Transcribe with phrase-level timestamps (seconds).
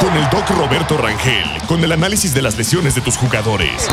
[0.00, 3.86] Con el doc Roberto Rangel, con el análisis de las lesiones de tus jugadores.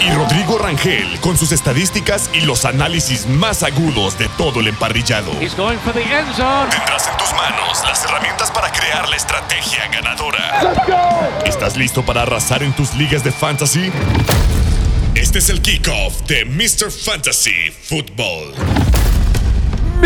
[0.00, 5.32] Y Rodrigo Rangel, con sus estadísticas y los análisis más agudos de todo el emparrillado.
[5.32, 11.42] Tendrás en tus manos las herramientas para crear la estrategia ganadora.
[11.46, 13.90] ¿Estás listo para arrasar en tus ligas de fantasy?
[15.14, 16.90] Este es el kickoff de Mr.
[16.90, 18.54] Fantasy Football.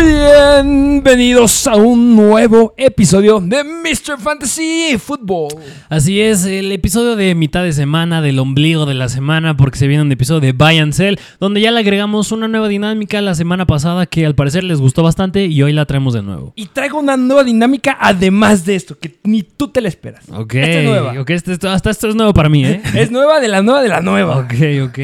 [0.01, 4.17] Bienvenidos a un nuevo episodio de Mr.
[4.17, 5.49] Fantasy Football.
[5.89, 9.87] Así es, el episodio de mitad de semana, del ombligo de la semana, porque se
[9.87, 13.35] viene un episodio de Buy and Sell, donde ya le agregamos una nueva dinámica la
[13.35, 16.53] semana pasada que al parecer les gustó bastante y hoy la traemos de nuevo.
[16.55, 20.23] Y traigo una nueva dinámica además de esto, que ni tú te la esperas.
[20.31, 21.19] Ok, Esta es nueva.
[21.19, 22.81] ok, este- hasta esto es nuevo para mí, ¿eh?
[22.95, 24.37] Es nueva de la nueva de la nueva.
[24.37, 24.53] ok,
[24.87, 24.99] ok.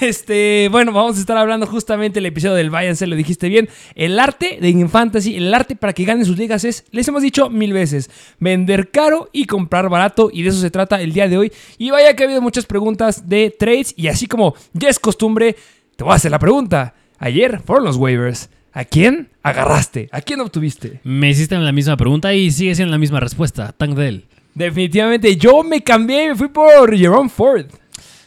[0.00, 3.68] Este, bueno, vamos a estar hablando justamente el episodio del Váyanse, lo dijiste bien.
[3.94, 7.22] El arte de In Fantasy, el arte para que ganen sus ligas es, les hemos
[7.22, 10.30] dicho mil veces, vender caro y comprar barato.
[10.32, 11.52] Y de eso se trata el día de hoy.
[11.78, 13.94] Y vaya que ha habido muchas preguntas de trades.
[13.96, 15.56] Y así como ya es costumbre,
[15.96, 16.94] te voy a hacer la pregunta.
[17.18, 18.50] Ayer fueron los waivers.
[18.72, 20.08] ¿A quién agarraste?
[20.12, 21.00] ¿A quién obtuviste?
[21.04, 23.72] Me hiciste la misma pregunta y sigue siendo la misma respuesta.
[23.72, 24.24] Tank Dell.
[24.54, 27.66] Definitivamente, yo me cambié y me fui por Jerome Ford.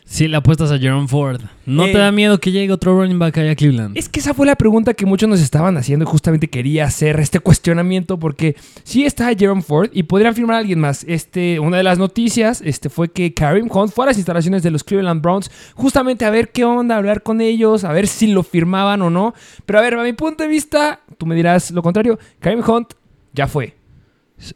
[0.08, 1.42] Sí, le apuestas a Jerome Ford.
[1.66, 3.98] ¿No Eh, te da miedo que llegue otro running back allá a Cleveland?
[3.98, 7.20] Es que esa fue la pregunta que muchos nos estaban haciendo y justamente quería hacer
[7.20, 11.04] este cuestionamiento porque sí está Jerome Ford y podrían firmar a alguien más.
[11.08, 14.70] Este, una de las noticias este, fue que Karim Hunt fue a las instalaciones de
[14.70, 18.44] los Cleveland Browns justamente a ver qué onda, hablar con ellos, a ver si lo
[18.44, 19.34] firmaban o no.
[19.66, 22.94] Pero a ver, a mi punto de vista, tú me dirás lo contrario, Karim Hunt
[23.34, 23.76] ya fue.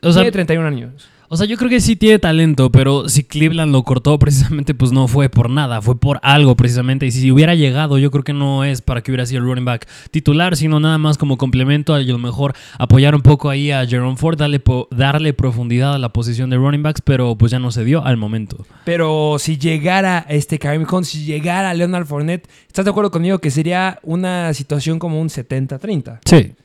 [0.03, 1.09] O sea, Tiene 31 años.
[1.31, 4.91] O sea, yo creo que sí tiene talento, pero si Cleveland lo cortó precisamente, pues
[4.91, 7.05] no fue por nada, fue por algo precisamente.
[7.05, 9.63] Y si hubiera llegado, yo creo que no es para que hubiera sido el running
[9.63, 13.85] back titular, sino nada más como complemento a lo mejor apoyar un poco ahí a
[13.85, 14.59] Jerome Ford, darle,
[14.89, 18.17] darle profundidad a la posición de running backs, pero pues ya no se dio al
[18.17, 18.65] momento.
[18.83, 23.51] Pero si llegara este Karim Hunt, si llegara Leonard Fournette, ¿estás de acuerdo conmigo que
[23.51, 26.21] sería una situación como un 70-30?
[26.25, 26.55] Sí.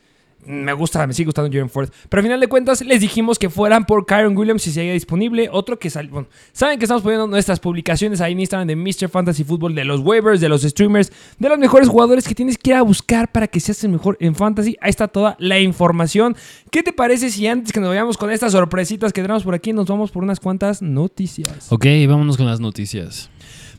[0.46, 1.88] Me gusta, me sigue gustando Jerome Ford.
[2.08, 5.48] Pero al final de cuentas les dijimos que fueran por Kyron Williams si seguía disponible.
[5.50, 6.10] Otro que salió.
[6.10, 9.08] Bueno, saben que estamos poniendo nuestras publicaciones ahí en Instagram de Mr.
[9.08, 12.70] Fantasy Football, de los waivers, de los streamers, de los mejores jugadores que tienes que
[12.70, 14.76] ir a buscar para que seas el mejor en fantasy.
[14.80, 16.36] Ahí está toda la información.
[16.70, 19.72] ¿Qué te parece si antes que nos vayamos con estas sorpresitas que tenemos por aquí,
[19.72, 21.70] nos vamos por unas cuantas noticias?
[21.70, 23.30] Ok, vámonos con las noticias.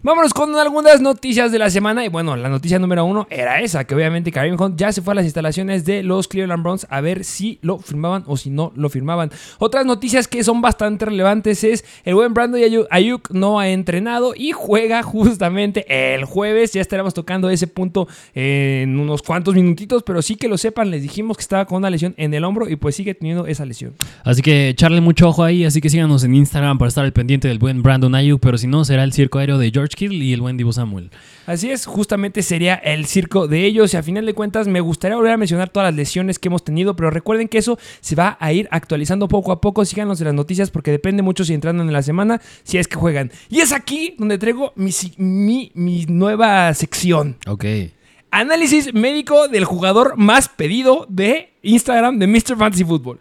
[0.06, 2.06] Vámonos con algunas noticias de la semana.
[2.06, 5.14] Y bueno, la noticia número uno era esa, que obviamente Karim Hunt ya se fue
[5.14, 8.72] a las instalaciones de los Cleveland Browns a ver si lo firmaban o si no
[8.76, 9.32] lo firmaban.
[9.58, 12.62] Otras noticias que son bastante relevantes es el buen Brandon
[12.92, 16.74] Ayuk, no ha entrenado y juega justamente el jueves.
[16.74, 21.02] Ya estaremos tocando ese punto en unos cuantos minutitos, pero sí que lo sepan, les
[21.02, 23.96] dijimos que estaba con una lesión en el hombro y pues sigue teniendo esa lesión.
[24.24, 27.48] Así que echarle mucho ojo ahí, así que síganos en Instagram para estar al pendiente
[27.48, 30.34] del buen Brandon Ayuk, pero si no, será el circo aéreo de George Kittle y
[30.34, 31.10] el buen Divo Samuel.
[31.46, 35.16] Así es, justamente sería el circo de ellos y a final de cuentas me gustaría
[35.16, 38.38] volver a mencionar todas las lesiones que hemos tenido, pero recuerden que eso se va
[38.40, 41.80] a ir actualizando poco a poco, síganos en las noticias porque depende mucho si entran
[41.80, 43.32] en la semana, si es que juegan.
[43.50, 47.38] Y es aquí donde traigo mi, mi, mi nueva sección.
[47.48, 47.66] Ok.
[48.32, 52.58] Análisis médico del jugador más pedido de Instagram de Mr.
[52.58, 53.20] Fantasy Football.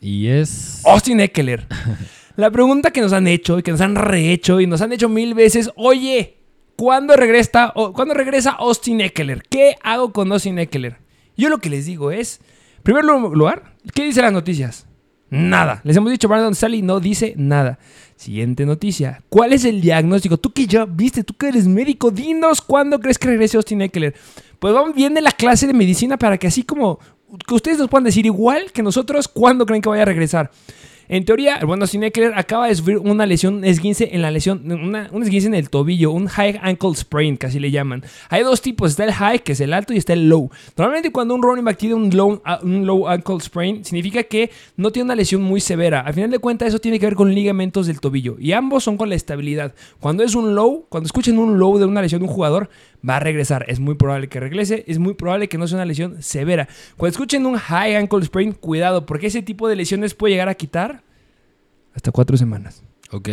[0.00, 0.82] Y es...
[0.84, 1.66] Austin Eckler.
[2.40, 5.10] La pregunta que nos han hecho y que nos han rehecho y nos han hecho
[5.10, 6.38] mil veces, oye,
[6.74, 9.42] ¿cuándo regresa, o- ¿cuándo regresa Austin Eckler?
[9.50, 10.96] ¿Qué hago con Austin Eckler?
[11.36, 12.40] Yo lo que les digo es,
[12.78, 14.86] en primer lu- lugar, ¿qué dicen las noticias?
[15.28, 15.82] Nada.
[15.84, 17.78] Les hemos dicho, Brandon Sally no dice nada.
[18.16, 19.22] Siguiente noticia.
[19.28, 20.38] ¿Cuál es el diagnóstico?
[20.38, 24.14] Tú que ya viste, tú que eres médico, dinos cuándo crees que regrese Austin Eckler.
[24.58, 26.98] Pues vamos, viene la clase de medicina para que así como
[27.46, 30.50] que ustedes nos puedan decir igual que nosotros cuándo creen que vaya a regresar.
[31.12, 34.30] En teoría, el bueno Austin Eckler acaba de sufrir una lesión, un esguince en la
[34.30, 38.04] lesión, un esguince en el tobillo, un high ankle sprain, así le llaman.
[38.28, 40.52] Hay dos tipos, está el high, que es el alto, y está el low.
[40.76, 44.92] Normalmente cuando un running back tiene un low, un low ankle sprain, significa que no
[44.92, 45.98] tiene una lesión muy severa.
[45.98, 48.96] Al final de cuentas, eso tiene que ver con ligamentos del tobillo, y ambos son
[48.96, 49.74] con la estabilidad.
[49.98, 52.70] Cuando es un low, cuando escuchen un low de una lesión de un jugador,
[53.08, 53.64] va a regresar.
[53.68, 56.68] Es muy probable que regrese, es muy probable que no sea una lesión severa.
[56.96, 60.54] Cuando escuchen un high ankle sprain, cuidado, porque ese tipo de lesiones puede llegar a
[60.54, 61.02] quitar
[61.94, 62.82] hasta cuatro semanas.
[63.10, 63.28] Ok.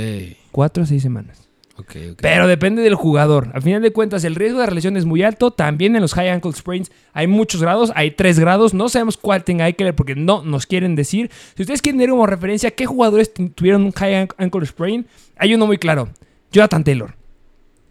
[0.52, 1.44] Cuatro a seis semanas.
[1.80, 2.20] Ok, ok.
[2.24, 3.52] Pero depende del jugador.
[3.54, 5.52] Al final de cuentas, el riesgo de lesión es muy alto.
[5.52, 7.92] También en los high ankle sprains hay muchos grados.
[7.94, 8.74] Hay tres grados.
[8.74, 11.30] No sabemos cuál tenga Eckler porque no nos quieren decir.
[11.56, 15.06] Si ustedes quieren tener como referencia qué jugadores tu- tuvieron un high ankle sprain,
[15.38, 16.10] hay uno muy claro.
[16.52, 17.14] Jonathan Taylor.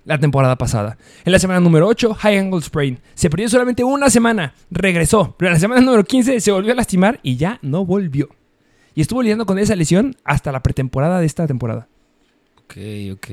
[0.07, 0.99] La temporada pasada.
[1.25, 3.01] En la semana número 8, high ankle sprain.
[3.15, 4.55] Se perdió solamente una semana.
[4.71, 5.35] Regresó.
[5.37, 8.29] Pero en la semana número 15 se volvió a lastimar y ya no volvió.
[8.95, 11.89] Y estuvo lidiando con esa lesión hasta la pretemporada de esta temporada.
[12.69, 12.79] Ok,
[13.13, 13.27] ok.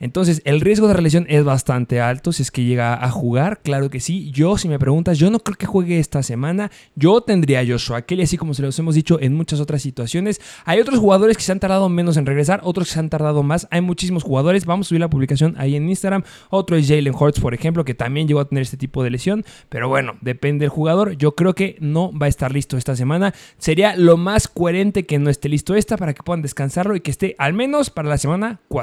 [0.00, 3.90] Entonces, el riesgo de relesión es bastante alto si es que llega a jugar, claro
[3.90, 4.30] que sí.
[4.30, 6.70] Yo, si me preguntas, yo no creo que juegue esta semana.
[6.96, 10.40] Yo tendría a Joshua Kelly, así como se los hemos dicho en muchas otras situaciones.
[10.64, 13.42] Hay otros jugadores que se han tardado menos en regresar, otros que se han tardado
[13.42, 13.68] más.
[13.70, 14.64] Hay muchísimos jugadores.
[14.64, 16.22] Vamos a subir la publicación ahí en Instagram.
[16.48, 19.44] Otro es Jalen Hurts, por ejemplo, que también llegó a tener este tipo de lesión.
[19.68, 21.12] Pero bueno, depende del jugador.
[21.12, 23.34] Yo creo que no va a estar listo esta semana.
[23.58, 27.10] Sería lo más coherente que no esté listo esta para que puedan descansarlo y que
[27.10, 28.77] esté al menos para la semana 4.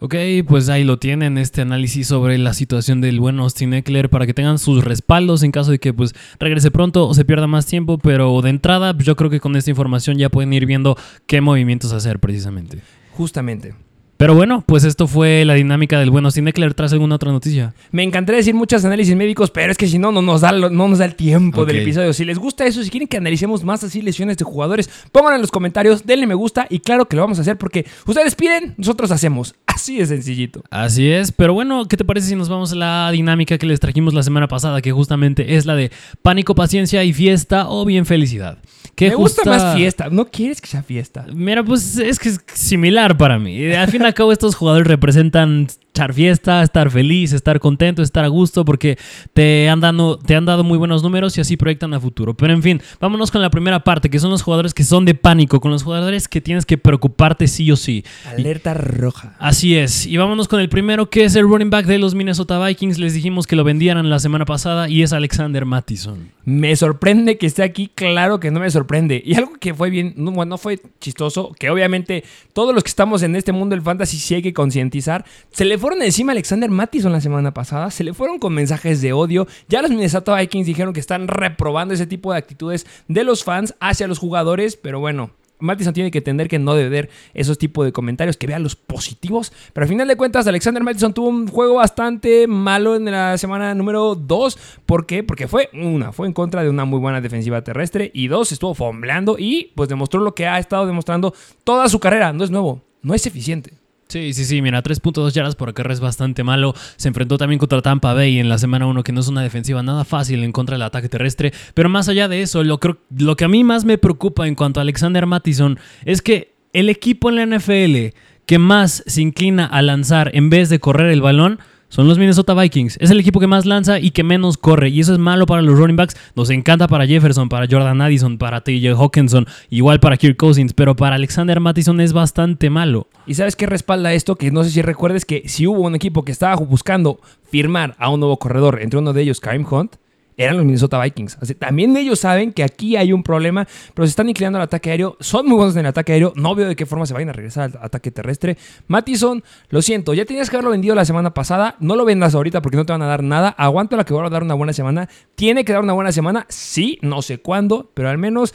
[0.00, 0.16] Ok,
[0.46, 4.34] pues ahí lo tienen, este análisis sobre la situación del buen Austin Eckler para que
[4.34, 7.96] tengan sus respaldos en caso de que pues regrese pronto o se pierda más tiempo,
[7.96, 10.96] pero de entrada pues, yo creo que con esta información ya pueden ir viendo
[11.26, 12.80] qué movimientos hacer precisamente.
[13.12, 13.74] Justamente.
[14.16, 16.74] Pero bueno, pues esto fue la dinámica del buen Austin Eckler.
[16.74, 17.74] ¿Tras alguna otra noticia?
[17.90, 20.88] Me encantaría decir muchos análisis médicos, pero es que si no, no nos da, no
[20.88, 22.12] nos da el tiempo del episodio.
[22.12, 25.40] Si les gusta eso, si quieren que analicemos más así lesiones de jugadores, pónganlo en
[25.40, 28.74] los comentarios, denle me gusta y claro que lo vamos a hacer porque ustedes piden,
[28.76, 29.54] nosotros hacemos.
[29.66, 30.62] Así de sencillito.
[30.70, 33.80] Así es, pero bueno, ¿qué te parece si nos vamos a la dinámica que les
[33.80, 35.90] trajimos la semana pasada, que justamente es la de
[36.22, 38.58] pánico, paciencia y fiesta o bien felicidad?
[38.94, 40.08] Que Me gusta más fiesta.
[40.08, 41.26] ¿No quieres que sea fiesta?
[41.34, 43.72] Mira, pues es que es similar para mí.
[43.72, 48.24] Al fin y al cabo, estos jugadores representan echar fiesta, estar feliz, estar contento, estar
[48.24, 48.98] a gusto, porque
[49.32, 52.34] te han, dado, te han dado muy buenos números y así proyectan a futuro.
[52.34, 55.14] Pero en fin, vámonos con la primera parte, que son los jugadores que son de
[55.14, 58.04] pánico, con los jugadores que tienes que preocuparte sí o sí.
[58.26, 59.36] Alerta roja.
[59.38, 60.04] Así es.
[60.04, 62.98] Y vámonos con el primero, que es el running back de los Minnesota Vikings.
[62.98, 66.28] Les dijimos que lo vendieran la semana pasada y es Alexander Mattison.
[66.44, 69.22] Me sorprende que esté aquí, claro que no me sorprende.
[69.24, 72.88] Y algo que fue bien, no, bueno, no fue chistoso, que obviamente todos los que
[72.88, 75.24] estamos en este mundo del fantasy sí hay que concientizar.
[75.52, 79.02] Se le fueron encima a Alexander Mattison la semana pasada, se le fueron con mensajes
[79.02, 79.46] de odio.
[79.68, 83.74] Ya los Minnesota Vikings dijeron que están reprobando ese tipo de actitudes de los fans
[83.80, 85.32] hacia los jugadores, pero bueno.
[85.58, 88.76] Mattison tiene que entender que no debe ver esos tipos de comentarios, que vea los
[88.76, 89.52] positivos.
[89.74, 93.74] Pero al final de cuentas, Alexander Mattison tuvo un juego bastante malo en la semana
[93.74, 94.58] número 2.
[94.86, 95.22] ¿Por qué?
[95.22, 98.10] Porque fue una, fue en contra de una muy buena defensiva terrestre.
[98.14, 102.32] Y dos, estuvo fombleando y pues demostró lo que ha estado demostrando toda su carrera.
[102.32, 103.83] No es nuevo, no es eficiente.
[104.08, 106.74] Sí, sí, sí, mira, 3.2 yardas por acarreo es bastante malo.
[106.96, 109.82] Se enfrentó también contra Tampa Bay en la semana 1, que no es una defensiva
[109.82, 111.52] nada fácil en contra del ataque terrestre.
[111.74, 112.78] Pero más allá de eso, lo,
[113.16, 116.90] lo que a mí más me preocupa en cuanto a Alexander Mattison es que el
[116.90, 118.16] equipo en la NFL
[118.46, 121.60] que más se inclina a lanzar en vez de correr el balón
[121.94, 122.98] son los Minnesota Vikings.
[123.00, 124.88] Es el equipo que más lanza y que menos corre.
[124.88, 126.16] Y eso es malo para los running backs.
[126.34, 130.72] Nos encanta para Jefferson, para Jordan Addison, para TJ Hawkinson, igual para Kirk Cousins.
[130.72, 133.06] Pero para Alexander Mattison es bastante malo.
[133.28, 134.34] ¿Y sabes qué respalda esto?
[134.34, 138.10] Que no sé si recuerdes que si hubo un equipo que estaba buscando firmar a
[138.10, 139.94] un nuevo corredor, entre uno de ellos Kareem Hunt,
[140.36, 141.38] eran los Minnesota Vikings.
[141.40, 144.90] Así, también ellos saben que aquí hay un problema, pero se están inclinando al ataque
[144.90, 145.16] aéreo.
[145.20, 146.32] Son muy buenos en el ataque aéreo.
[146.36, 148.56] No veo de qué forma se vayan a regresar al ataque terrestre.
[148.88, 151.76] Mattison, lo siento, ya tenías que haberlo vendido la semana pasada.
[151.80, 153.50] No lo vendas ahorita porque no te van a dar nada.
[153.50, 155.08] Aguanta la que va a dar una buena semana.
[155.34, 156.46] Tiene que dar una buena semana.
[156.48, 158.54] Sí, no sé cuándo, pero al menos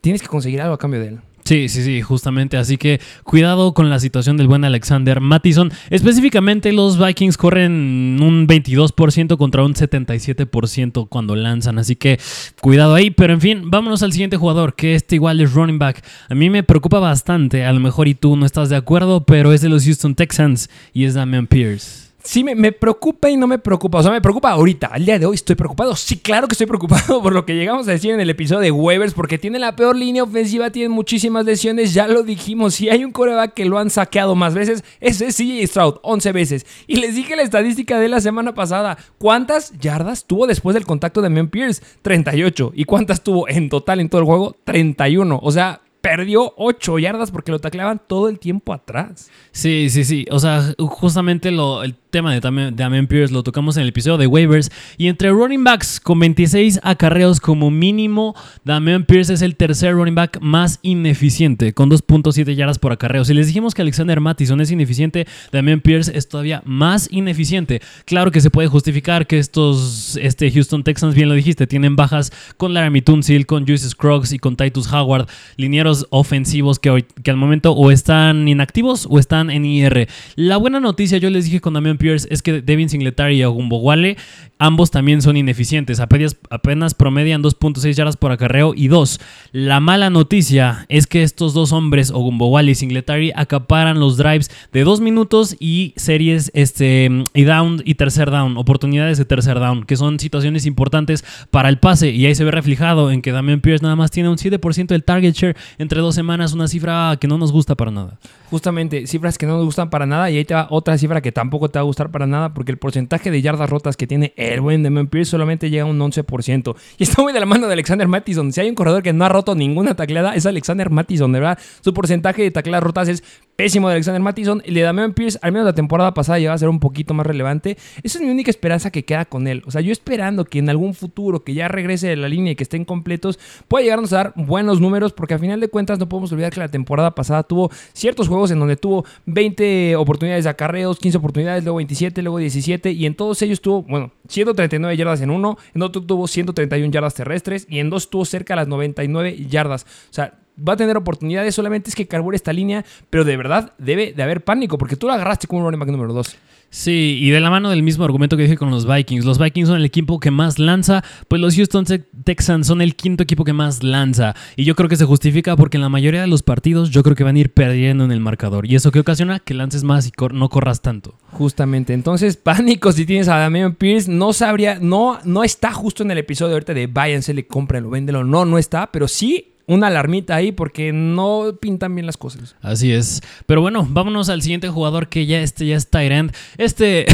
[0.00, 1.20] tienes que conseguir algo a cambio de él.
[1.48, 2.58] Sí, sí, sí, justamente.
[2.58, 5.72] Así que cuidado con la situación del buen Alexander Mattison.
[5.88, 11.78] Específicamente, los Vikings corren un 22% contra un 77% cuando lanzan.
[11.78, 12.20] Así que
[12.60, 13.10] cuidado ahí.
[13.10, 16.04] Pero en fin, vámonos al siguiente jugador, que este igual es running back.
[16.28, 17.64] A mí me preocupa bastante.
[17.64, 20.68] A lo mejor y tú no estás de acuerdo, pero es de los Houston Texans
[20.92, 22.07] y es Damian Pierce.
[22.22, 23.98] Sí, me, me preocupa y no me preocupa.
[23.98, 24.88] O sea, me preocupa ahorita.
[24.88, 25.94] Al día de hoy estoy preocupado.
[25.94, 28.70] Sí, claro que estoy preocupado por lo que llegamos a decir en el episodio de
[28.70, 31.94] Waivers, porque tiene la peor línea ofensiva, tienen muchísimas lesiones.
[31.94, 32.74] Ya lo dijimos.
[32.74, 36.32] Si hay un coreback que lo han saqueado más veces, ese es CJ Stroud, 11
[36.32, 36.66] veces.
[36.86, 38.98] Y les dije la estadística de la semana pasada.
[39.18, 41.82] ¿Cuántas yardas tuvo después del contacto de Men Pierce?
[42.02, 42.72] 38.
[42.74, 44.56] ¿Y cuántas tuvo en total en todo el juego?
[44.64, 45.38] 31.
[45.42, 49.30] O sea, perdió 8 yardas porque lo tacleaban todo el tiempo atrás.
[49.52, 50.26] Sí, sí, sí.
[50.30, 54.70] O sea, justamente lo, tema de Damian Pierce lo tocamos en el episodio de waivers.
[54.96, 58.34] Y entre running backs con 26 acarreos como mínimo,
[58.64, 63.24] Damian Pierce es el tercer running back más ineficiente, con 2.7 yardas por acarreo.
[63.24, 67.80] Si les dijimos que Alexander Mattison es ineficiente, Damian Pierce es todavía más ineficiente.
[68.04, 72.32] Claro que se puede justificar que estos este Houston Texans, bien lo dijiste, tienen bajas
[72.56, 77.30] con Laramie Tunsil, con Juice Scruggs y con Titus Howard, linieros ofensivos que, hoy, que
[77.30, 80.08] al momento o están inactivos o están en IR.
[80.36, 84.16] La buena noticia, yo les dije con Damian Pierce es que Devin Singletary y Wale
[84.58, 86.00] ambos también son ineficientes.
[86.00, 89.20] Apenas, apenas promedian 2.6 yardas por acarreo y 2.
[89.52, 94.84] La mala noticia es que estos dos hombres, Wale y Singletary, acaparan los drives de
[94.84, 99.96] 2 minutos y series este, y down y tercer down, oportunidades de tercer down, que
[99.96, 102.10] son situaciones importantes para el pase.
[102.10, 105.04] Y ahí se ve reflejado en que Damian Pierce nada más tiene un 7% del
[105.04, 108.18] target share entre dos semanas, una cifra que no nos gusta para nada.
[108.50, 110.30] Justamente, cifras que no nos gustan para nada.
[110.30, 112.78] Y ahí te va otra cifra que tampoco te va gustar para nada, porque el
[112.78, 116.76] porcentaje de yardas rotas que tiene el buen Damian Pierce solamente llega a un 11%.
[116.98, 118.52] Y está muy de la mano de Alexander Mattison.
[118.52, 121.58] Si hay un corredor que no ha roto ninguna tacleada, es Alexander Mattison, de verdad.
[121.80, 123.24] Su porcentaje de tacleadas rotas es
[123.56, 124.62] pésimo de Alexander Mattison.
[124.64, 127.26] Y de Damian Pierce, al menos la temporada pasada, llega a ser un poquito más
[127.26, 127.76] relevante.
[128.02, 129.62] Esa es mi única esperanza que queda con él.
[129.66, 132.56] O sea, yo esperando que en algún futuro, que ya regrese de la línea y
[132.56, 136.08] que estén completos, pueda llegarnos a dar buenos números, porque a final de cuentas no
[136.08, 140.50] podemos olvidar que la temporada pasada tuvo ciertos juegos en donde tuvo 20 oportunidades de
[140.50, 145.20] acarreos, 15 oportunidades, luego 27, luego 17, y en todos ellos tuvo, bueno, 139 yardas
[145.20, 148.68] en uno, en otro tuvo 131 yardas terrestres y en dos tuvo cerca de las
[148.68, 149.84] 99 yardas.
[150.10, 153.72] O sea, va a tener oportunidades, solamente es que carbure esta línea, pero de verdad
[153.78, 156.36] debe de haber pánico, porque tú lo agarraste como un running back número 2.
[156.70, 159.24] Sí, y de la mano del mismo argumento que dije con los Vikings.
[159.24, 161.86] Los Vikings son el equipo que más lanza, pues los Houston
[162.24, 164.34] Texans son el quinto equipo que más lanza.
[164.54, 167.16] Y yo creo que se justifica porque en la mayoría de los partidos yo creo
[167.16, 168.66] que van a ir perdiendo en el marcador.
[168.66, 171.14] Y eso que ocasiona que lances más y no corras tanto.
[171.32, 171.94] Justamente.
[171.94, 174.10] Entonces, pánico si tienes a Damian Pierce.
[174.10, 178.24] No sabría, no, no está justo en el episodio ahorita de váyanse, le cómprenlo, véndelo.
[178.24, 182.56] No, no está, pero sí una alarmita ahí porque no pintan bien las cosas.
[182.62, 183.20] Así es.
[183.46, 186.34] Pero bueno, vámonos al siguiente jugador que ya este ya es Tyrant.
[186.56, 187.04] Este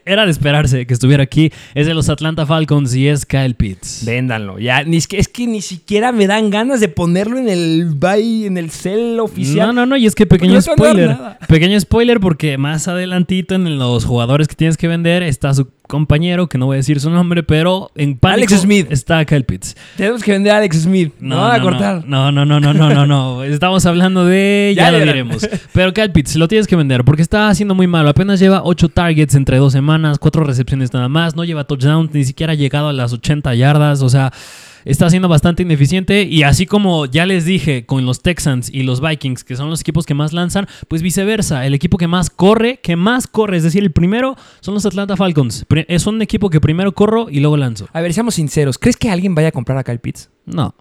[0.06, 1.52] era de esperarse que estuviera aquí.
[1.74, 4.04] Es de los Atlanta Falcons y es Kyle Pitts.
[4.06, 4.60] Véndanlo.
[4.60, 7.92] Ya, ni, es, que, es que ni siquiera me dan ganas de ponerlo en el
[7.96, 9.66] buy, en el cel oficial.
[9.66, 9.96] No, no, no.
[9.96, 11.16] Y es que pequeño spoiler.
[11.48, 16.48] Pequeño spoiler porque más adelantito en los jugadores que tienes que vender está su compañero,
[16.48, 18.86] que no voy a decir su nombre, pero en Alex Smith.
[18.90, 19.76] está Kyle Pitts.
[19.96, 21.12] Tenemos que vender a Alex Smith.
[21.20, 22.04] No, van a cortar.
[22.06, 23.44] No, no, no, no, no, no, no.
[23.44, 24.74] Estamos hablando de.
[24.76, 25.48] Ya, lo diremos.
[25.72, 28.08] Pero Kyle Pitts lo tienes que vender porque está haciendo muy malo.
[28.08, 31.36] Apenas lleva 8 targets entre dos semanas, 4 recepciones nada más.
[31.36, 34.02] No lleva touchdown, ni siquiera ha llegado a las 80 yardas.
[34.02, 34.32] O sea
[34.84, 39.00] está siendo bastante ineficiente y así como ya les dije con los Texans y los
[39.00, 42.78] Vikings, que son los equipos que más lanzan, pues viceversa, el equipo que más corre,
[42.82, 45.66] que más corre, es decir, el primero son los Atlanta Falcons.
[45.88, 47.88] Es un equipo que primero corro y luego lanzo.
[47.92, 50.30] A ver, seamos sinceros, ¿crees que alguien vaya a comprar a Kyle Pitts?
[50.46, 50.74] No,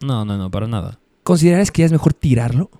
[0.00, 0.98] no, no, no, para nada.
[1.22, 2.70] ¿Consideras que ya es mejor tirarlo?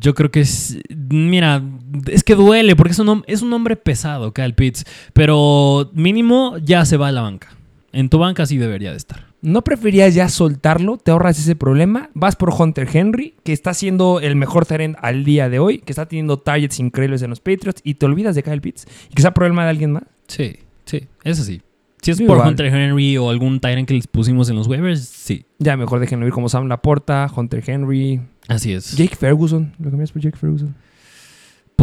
[0.00, 0.78] Yo creo que es.
[1.10, 1.62] Mira,
[2.06, 4.84] es que duele porque es un, es un hombre pesado, Kyle Pitts.
[5.12, 7.54] Pero mínimo ya se va a la banca.
[7.92, 9.33] En tu banca sí debería de estar.
[9.44, 10.96] ¿No preferías ya soltarlo?
[10.96, 12.08] ¿Te ahorras ese problema?
[12.14, 15.92] Vas por Hunter Henry, que está siendo el mejor Tyrant al día de hoy, que
[15.92, 18.86] está teniendo targets increíbles en los Patriots, y te olvidas de Kyle Pitts.
[19.10, 20.04] ¿Y que sea problema de alguien más?
[20.28, 21.60] Sí, sí, eso sí.
[22.00, 25.44] Si es por Hunter Henry o algún Tyrant que les pusimos en los waivers, sí.
[25.58, 28.22] Ya mejor déjenlo ir como Sam Laporta, Hunter Henry.
[28.48, 28.96] Así es.
[28.96, 29.74] Jake Ferguson.
[29.78, 30.74] ¿Lo cambias por Jake Ferguson?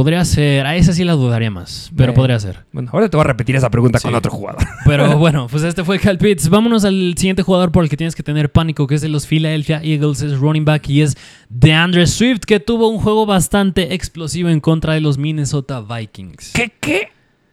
[0.02, 2.66] Podría ser, a esa sí la dudaría más, pero podría ser.
[2.72, 4.60] Bueno, ahora te voy a repetir esa pregunta con otro jugador.
[4.86, 6.50] Pero bueno, pues este fue Cal Pitts.
[6.50, 9.28] Vámonos al siguiente jugador por el que tienes que tener pánico, que es de los
[9.28, 11.16] Philadelphia Eagles, es running back y es
[11.50, 16.54] DeAndre Swift, que tuvo un juego bastante explosivo en contra de los Minnesota Vikings.
[16.54, 17.10] ¿Qué, qué?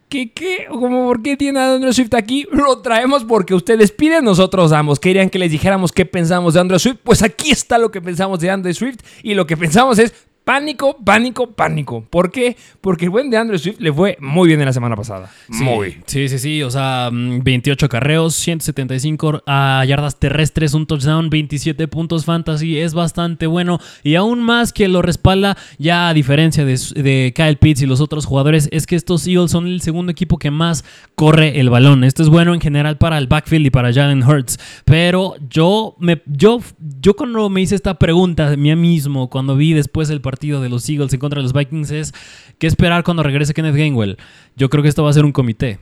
[0.09, 0.65] ¿Qué, qué?
[0.71, 2.47] ¿Cómo, ¿Por qué tiene a DeAndre Swift aquí?
[2.51, 4.99] Lo traemos porque ustedes piden, nosotros damos.
[4.99, 6.97] Querían que les dijéramos qué pensamos de Andrew Swift.
[7.03, 9.01] Pues aquí está lo que pensamos de Andrew Swift.
[9.21, 12.03] Y lo que pensamos es, Pánico, pánico, pánico.
[12.09, 12.57] ¿Por qué?
[12.81, 15.29] Porque el buen de Andrew Swift le fue muy bien en la semana pasada.
[15.51, 15.97] Sí, muy.
[16.07, 16.63] Sí, sí, sí.
[16.63, 22.79] O sea, 28 mm, carreos, 175 a yardas terrestres, un touchdown, 27 puntos fantasy.
[22.79, 23.79] Es bastante bueno.
[24.01, 28.25] Y aún más que lo respalda, ya a diferencia de, Kyle Pitts y los otros
[28.25, 32.03] jugadores, es que estos Eagles son el segundo equipo que más corre el balón.
[32.03, 34.57] Esto es bueno en general para el backfield y para Jalen Hurts.
[34.83, 36.59] Pero yo, me, yo,
[36.99, 40.69] yo cuando me hice esta pregunta de mí mismo, cuando vi después el partido, de
[40.69, 42.13] los Eagles en contra de los Vikings es
[42.57, 44.17] qué esperar cuando regrese Kenneth Gainwell.
[44.55, 45.79] Yo creo que esto va a ser un comité.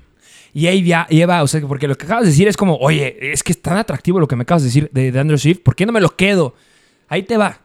[0.53, 3.43] Y ahí lleva, o sea, porque lo que acabas de decir es como, oye, es
[3.43, 5.75] que es tan atractivo lo que me acabas de decir de, de Andrew Swift, ¿por
[5.75, 6.55] qué no me lo quedo?
[7.09, 7.61] Ahí te va.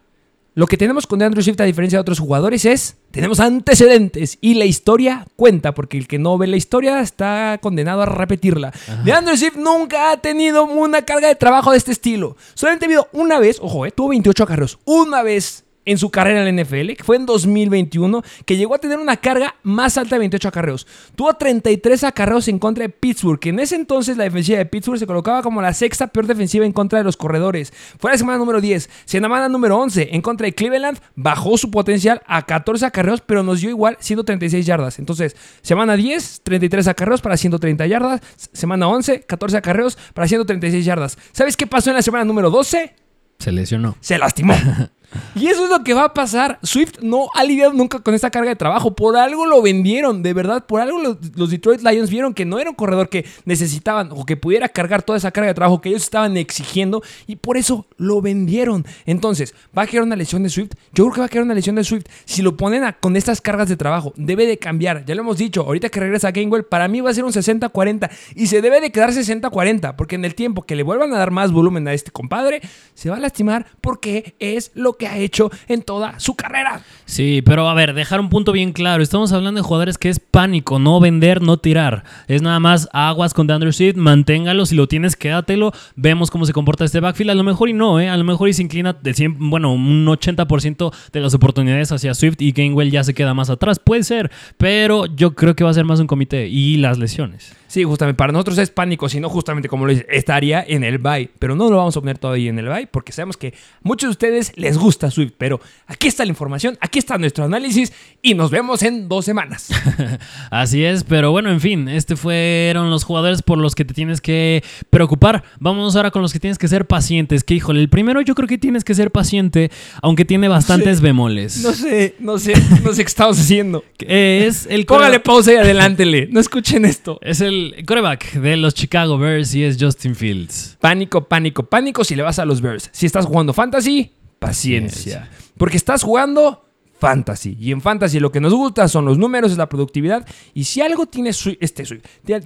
[0.55, 4.53] Lo que tenemos con DeAndre Swift a diferencia de otros jugadores es, tenemos antecedentes y
[4.55, 8.71] la historia cuenta, porque el que no ve la historia está condenado a repetirla.
[9.03, 12.37] DeAndre Swift nunca ha tenido una carga de trabajo de este estilo.
[12.53, 16.47] Solamente ha habido una vez, ojo, eh, tuvo 28 acarreos, una vez en su carrera
[16.47, 20.17] en la NFL, que fue en 2021, que llegó a tener una carga más alta
[20.17, 20.87] de 28 acarreos.
[21.17, 24.99] Tuvo 33 acarreos en contra de Pittsburgh, que en ese entonces la defensiva de Pittsburgh
[24.99, 27.73] se colocaba como la sexta peor defensiva en contra de los corredores.
[27.99, 28.89] Fue la semana número 10.
[29.05, 33.61] Semana número 11 en contra de Cleveland, bajó su potencial a 14 acarreos, pero nos
[33.61, 34.99] dio igual 136 yardas.
[34.99, 38.21] Entonces, semana 10, 33 acarreos para 130 yardas.
[38.53, 41.19] Semana 11, 14 acarreos para 136 yardas.
[41.33, 42.95] ¿Sabes qué pasó en la semana número 12?
[43.39, 43.97] Se lesionó.
[44.01, 44.55] Se lastimó.
[45.35, 46.59] Y eso es lo que va a pasar.
[46.62, 48.95] Swift no ha lidiado nunca con esta carga de trabajo.
[48.95, 50.64] Por algo lo vendieron, de verdad.
[50.66, 54.37] Por algo los, Detroit Lions vieron que no era un corredor que necesitaban o que
[54.37, 57.02] pudiera cargar toda esa carga de trabajo que ellos estaban exigiendo.
[57.26, 58.85] Y por eso lo vendieron.
[59.07, 60.73] Entonces, ¿va a quedar una lesión de Swift?
[60.92, 62.07] Yo creo que va a quedar una lesión de Swift.
[62.25, 65.04] Si lo ponen con estas cargas de trabajo, debe de cambiar.
[65.04, 67.33] Ya lo hemos dicho, ahorita que regresa a Gainwell, para mí va a ser un
[67.33, 68.11] 60-40.
[68.35, 69.97] Y se debe de quedar 60-40.
[69.97, 72.61] Porque en el tiempo que le vuelvan a dar más volumen a este compadre,
[72.95, 76.82] se va a lastimar porque es lo que ha hecho en toda su carrera.
[77.04, 79.02] Sí, pero a ver, dejar un punto bien claro.
[79.02, 82.04] Estamos hablando de jugadores que es pánico, no vender, no tirar.
[82.28, 84.64] Es nada más aguas con DeAndre Swift, manténgalo.
[84.66, 85.73] Si lo tienes, quédatelo.
[85.97, 87.30] Vemos cómo se comporta este backfield.
[87.30, 88.09] A lo mejor y no, ¿eh?
[88.09, 92.14] A lo mejor y se inclina de 100, bueno, un 80% de las oportunidades hacia
[92.14, 93.78] Swift y Gainwell ya se queda más atrás.
[93.78, 97.62] Puede ser, pero yo creo que va a ser más un comité y las lesiones.
[97.73, 98.19] Sí, justamente.
[98.19, 101.31] Para nosotros es pánico, sino justamente como lo dice, estaría en el bye.
[101.38, 104.11] Pero no lo vamos a poner todavía en el bye porque sabemos que muchos de
[104.11, 105.33] ustedes les gusta Swift.
[105.38, 109.71] Pero aquí está la información, aquí está nuestro análisis y nos vemos en dos semanas.
[110.50, 114.21] Así es, pero bueno, en fin, este fueron los jugadores por los que te tienes
[114.21, 115.43] que preocupar.
[115.59, 117.43] Vamos ahora con los que tienes que ser pacientes.
[117.43, 119.71] Que híjole, el primero yo creo que tienes que ser paciente,
[120.02, 121.62] aunque tiene bastantes bemoles.
[121.62, 122.52] No sé, no sé,
[122.85, 123.83] no sé qué estamos haciendo.
[124.02, 126.29] Es el Póngale pausa y adelántele.
[126.31, 127.19] No escuchen esto.
[127.23, 130.76] Es el coreback de los Chicago Bears y es Justin Fields.
[130.81, 132.90] Pánico, pánico, pánico si le vas a los Bears.
[132.92, 135.28] Si estás jugando fantasy, paciencia.
[135.57, 136.64] Porque estás jugando
[137.02, 137.56] fantasy.
[137.59, 140.25] Y en fantasy lo que nos gusta son los números, es la productividad.
[140.54, 141.82] Y si algo tiene este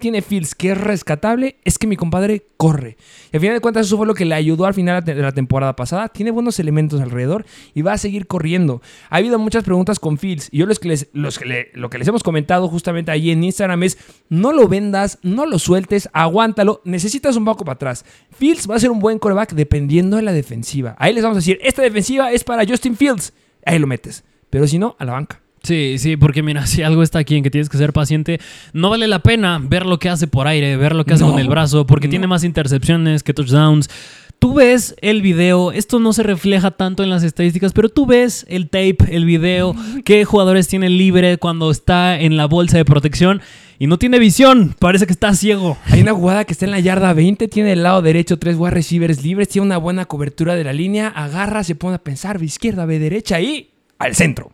[0.01, 2.97] tiene Fields que es rescatable, es que mi compadre corre.
[3.31, 5.33] Y al final de cuentas eso fue lo que le ayudó al final de la
[5.33, 6.09] temporada pasada.
[6.09, 7.45] Tiene buenos elementos alrededor
[7.75, 8.81] y va a seguir corriendo.
[9.11, 10.49] Ha habido muchas preguntas con Fields.
[10.51, 13.99] Y yo los que les, lo que les hemos comentado justamente ahí en Instagram es,
[14.31, 16.81] no lo vendas, no lo sueltes, aguántalo.
[16.85, 18.07] Necesitas un poco para atrás.
[18.31, 20.97] Fields va a ser un buen coreback dependiendo de la defensiva.
[20.99, 23.35] Ahí les vamos a decir, esta defensiva es para Justin Fields.
[23.67, 24.25] Ahí lo metes.
[24.57, 25.39] Pero si no, a la banca.
[25.65, 28.41] Sí, sí, porque mira, si algo está aquí en que tienes que ser paciente,
[28.73, 31.39] no vale la pena ver lo que hace por aire, ver lo que hace con
[31.39, 33.91] el brazo, porque tiene más intercepciones que touchdowns.
[34.39, 38.47] Tú ves el video, esto no se refleja tanto en las estadísticas, pero tú ves
[38.49, 39.77] el tape, el video,
[40.07, 43.43] qué jugadores tienen libre cuando está en la bolsa de protección
[43.79, 45.77] y no tiene visión, parece que está ciego.
[45.85, 48.71] Hay una jugada que está en la yarda 20, tiene el lado derecho tres wide
[48.71, 52.47] receivers libres, tiene una buena cobertura de la línea, agarra, se pone a pensar, ve
[52.47, 54.53] izquierda, ve derecha y al centro.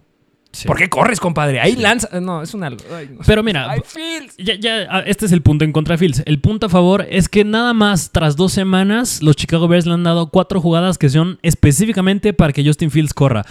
[0.67, 1.61] ¿Por qué corres, compadre?
[1.61, 2.21] Ahí lanza.
[2.21, 2.71] No, es una.
[3.27, 3.75] Pero mira,
[4.37, 6.23] ya, ya, ah, este es el punto en contra de Fields.
[6.27, 9.95] El punto a favor es que nada más tras dos semanas, los Chicago Bears le
[9.95, 13.47] han dado cuatro jugadas que son específicamente para que Justin Fields corra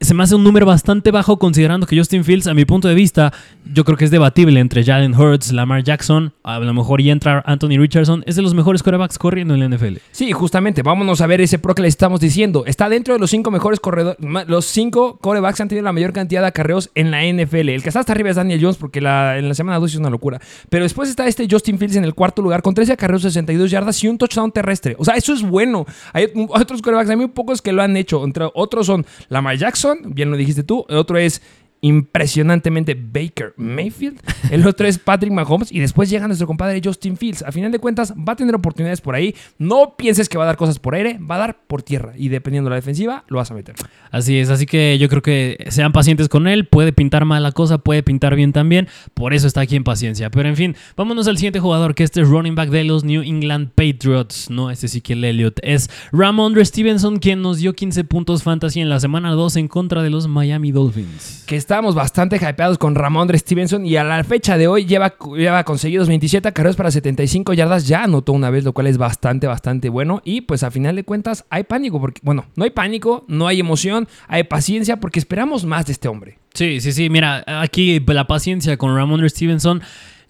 [0.00, 2.94] se me hace un número bastante bajo considerando que Justin Fields, a mi punto de
[2.94, 3.32] vista,
[3.72, 7.42] yo creo que es debatible entre Jalen Hurts, Lamar Jackson, a lo mejor y entra
[7.46, 9.96] Anthony Richardson, es de los mejores corebacks corriendo en la NFL.
[10.12, 12.64] Sí, justamente, vámonos a ver ese pro que le estamos diciendo.
[12.66, 16.42] Está dentro de los cinco mejores corredores, los cinco corebacks han tenido la mayor cantidad
[16.42, 17.70] de acarreos en la NFL.
[17.70, 20.10] El que está hasta arriba es Daniel Jones porque en la semana 2 es una
[20.10, 20.38] locura.
[20.68, 24.02] Pero después está este Justin Fields en el cuarto lugar con 13 acarreos, 62 yardas
[24.04, 24.96] y un touchdown terrestre.
[24.98, 25.86] O sea, eso es bueno.
[26.12, 28.22] Hay otros corebacks, hay muy pocos que lo han hecho.
[28.24, 30.84] Entre otros son Lamar Jackson, bien lo dijiste tú.
[30.88, 31.42] El otro es
[31.84, 34.18] impresionantemente Baker Mayfield.
[34.50, 35.70] El otro es Patrick Mahomes.
[35.70, 37.42] Y después llega nuestro compadre Justin Fields.
[37.42, 39.34] A final de cuentas, va a tener oportunidades por ahí.
[39.58, 42.14] No pienses que va a dar cosas por aire, va a dar por tierra.
[42.16, 43.74] Y dependiendo de la defensiva, lo vas a meter.
[44.10, 44.48] Así es.
[44.48, 46.66] Así que yo creo que sean pacientes con él.
[46.66, 48.88] Puede pintar mal la cosa, puede pintar bien también.
[49.12, 50.30] Por eso está aquí en paciencia.
[50.30, 53.22] Pero en fin, vámonos al siguiente jugador, que este es running back de los New
[53.22, 54.48] England Patriots.
[54.48, 55.60] No, este sí que el Elliott.
[55.62, 60.02] Es Ramondre Stevenson, quien nos dio 15 puntos fantasy en la semana 2 en contra
[60.02, 61.44] de los Miami Dolphins.
[61.46, 65.16] Que está estábamos bastante hypeados con Ramondre Stevenson y a la fecha de hoy lleva,
[65.36, 67.88] lleva conseguidos 27 carreras para 75 yardas.
[67.88, 70.22] Ya anotó una vez, lo cual es bastante, bastante bueno.
[70.24, 73.58] Y pues a final de cuentas hay pánico, porque, bueno, no hay pánico, no hay
[73.58, 76.38] emoción, hay paciencia porque esperamos más de este hombre.
[76.54, 77.10] Sí, sí, sí.
[77.10, 79.82] Mira, aquí la paciencia con Ramondre Stevenson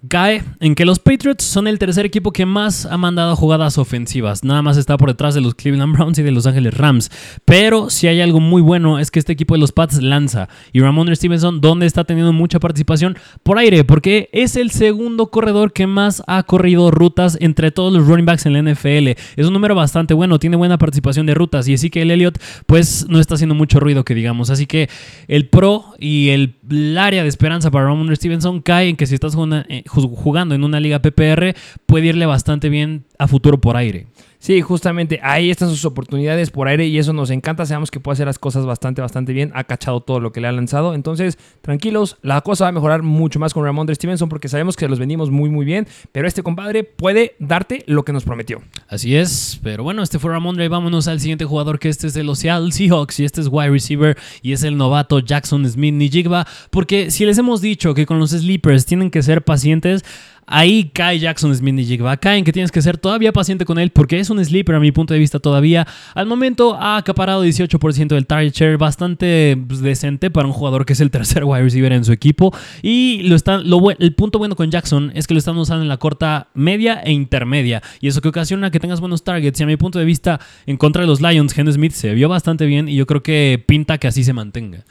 [0.09, 4.45] cae en que los Patriots son el tercer equipo que más ha mandado jugadas ofensivas.
[4.45, 7.11] Nada más está por detrás de los Cleveland Browns y de Los Ángeles Rams.
[7.45, 10.49] Pero si hay algo muy bueno es que este equipo de los Pats lanza.
[10.73, 15.73] Y Ramon Stevenson, donde está teniendo mucha participación por aire, porque es el segundo corredor
[15.73, 19.09] que más ha corrido rutas entre todos los running backs en la NFL.
[19.37, 21.69] Es un número bastante bueno, tiene buena participación de rutas.
[21.69, 24.51] Y así que el Elliott, pues no está haciendo mucho ruido, que digamos.
[24.51, 24.89] Así que
[25.29, 26.57] el pro y el,
[26.99, 30.65] área de esperanza para Ramon Stevenson cae en que si estás jugando, eh, jugando en
[30.65, 31.55] una liga PPR,
[31.87, 34.07] puede irle bastante bien futuro por aire.
[34.45, 37.65] Sí, justamente ahí están sus oportunidades por aire y eso nos encanta.
[37.65, 39.51] Sabemos que puede hacer las cosas bastante, bastante bien.
[39.55, 40.93] Ha cachado todo lo que le ha lanzado.
[40.93, 44.87] Entonces, tranquilos, la cosa va a mejorar mucho más con Ramondre Stevenson porque sabemos que
[44.87, 45.87] los vendimos muy, muy bien.
[46.13, 48.61] Pero este compadre puede darte lo que nos prometió.
[48.87, 49.59] Así es.
[49.63, 50.69] Pero bueno, este fue Ramondre.
[50.69, 54.19] Vámonos al siguiente jugador que este es de los Seahawks y este es wide receiver
[54.43, 56.47] y es el novato Jackson Smith Nijigba.
[56.69, 60.05] Porque si les hemos dicho que con los sleepers tienen que ser pacientes,
[60.47, 62.17] Ahí cae Jackson Smith y Jigba.
[62.17, 64.93] Caen que tienes que ser todavía paciente con él porque es un sleeper a mi
[64.93, 65.87] punto de vista todavía.
[66.15, 70.93] Al momento ha acaparado 18% del target share, bastante pues, decente para un jugador que
[70.93, 72.55] es el tercer wide receiver en su equipo.
[72.83, 75.89] Y lo están, lo, el punto bueno con Jackson es que lo están usando en
[75.89, 77.83] la corta media e intermedia.
[78.01, 79.61] Y eso que ocasiona que tengas buenos targets.
[79.61, 82.29] Y a mi punto de vista, en contra de los Lions, Henry Smith se vio
[82.29, 84.85] bastante bien y yo creo que pinta que así se mantenga.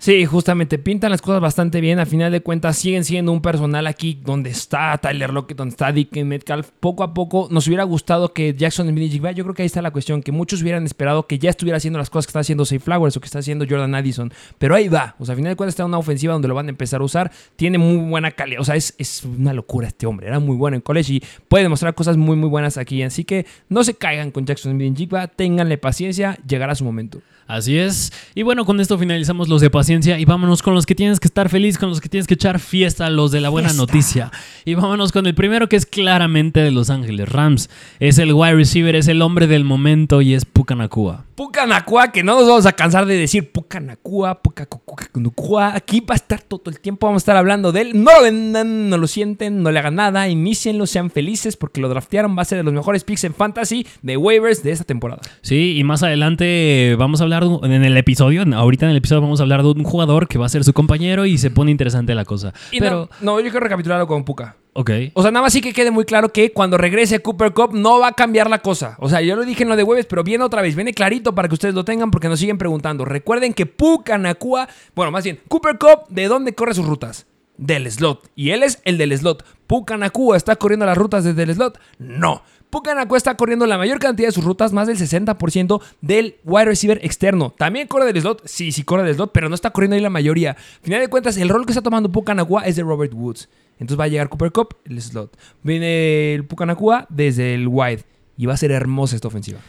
[0.00, 1.98] Sí, justamente pintan las cosas bastante bien.
[1.98, 5.92] A final de cuentas, siguen siendo un personal aquí donde está Tyler Lockett, donde está
[5.92, 6.70] Dick Metcalf.
[6.80, 9.90] Poco a poco nos hubiera gustado que Jackson Smith Yo creo que ahí está la
[9.90, 12.80] cuestión, que muchos hubieran esperado que ya estuviera haciendo las cosas que está haciendo Safe
[12.80, 14.32] Flowers o que está haciendo Jordan Addison.
[14.56, 15.16] Pero ahí va.
[15.18, 17.04] O sea, a final de cuentas está una ofensiva donde lo van a empezar a
[17.04, 17.30] usar.
[17.56, 18.62] Tiene muy buena calidad.
[18.62, 20.28] O sea, es, es una locura este hombre.
[20.28, 23.02] Era muy bueno en college y puede demostrar cosas muy, muy buenas aquí.
[23.02, 25.26] Así que no se caigan con Jackson Smith Jigba.
[25.26, 26.38] Ténganle paciencia.
[26.48, 27.20] Llegará su momento.
[27.50, 28.12] Así es.
[28.36, 31.26] Y bueno, con esto finalizamos los de paciencia y vámonos con los que tienes que
[31.26, 34.30] estar feliz, con los que tienes que echar fiesta, los de la buena noticia.
[34.64, 37.68] Y vámonos con el primero que es claramente de Los Ángeles Rams.
[37.98, 41.24] Es el wide receiver, es el hombre del momento y es Pucanacua.
[41.34, 45.74] Pucanacua, que no nos vamos a cansar de decir Pucanacua, Pucanacua.
[45.74, 47.90] Aquí va a estar todo el tiempo, vamos a estar hablando de él.
[48.04, 51.88] No lo vendan, no lo sienten, no le hagan nada, inicienlo, sean felices porque lo
[51.88, 55.22] draftearon, va a ser de los mejores picks en fantasy de waivers de esta temporada.
[55.40, 59.40] Sí, y más adelante vamos a hablar en el episodio, ahorita en el episodio vamos
[59.40, 62.14] a hablar de un jugador que va a ser su compañero y se pone interesante
[62.14, 62.52] la cosa.
[62.78, 64.56] Pero no, yo quiero recapitularlo con Puka.
[64.72, 64.90] Ok.
[65.14, 67.98] O sea, nada más sí que quede muy claro que cuando regrese Cooper Cup no
[67.98, 68.96] va a cambiar la cosa.
[68.98, 71.34] O sea, yo lo dije en lo de Webes, pero viene otra vez, viene clarito
[71.34, 73.04] para que ustedes lo tengan porque nos siguen preguntando.
[73.04, 77.26] Recuerden que Puka Nakua, bueno, más bien, Cooper Cup, ¿de dónde corre sus rutas?
[77.56, 78.30] Del slot.
[78.36, 79.44] Y él es el del slot.
[79.66, 81.78] Puka Nakua está corriendo las rutas desde el slot.
[81.98, 82.42] No.
[82.70, 87.00] Pucanacua está corriendo la mayor cantidad de sus rutas, más del 60% del wide receiver
[87.04, 87.52] externo.
[87.56, 90.10] También corre del slot, sí, sí corre del slot, pero no está corriendo ahí la
[90.10, 90.56] mayoría.
[90.82, 93.48] Final de cuentas, el rol que está tomando Pucanacua es de Robert Woods.
[93.78, 95.36] Entonces va a llegar Cooper Cup, el slot.
[95.62, 98.04] Viene el Pucanacua desde el wide.
[98.36, 99.60] Y va a ser hermosa esta ofensiva.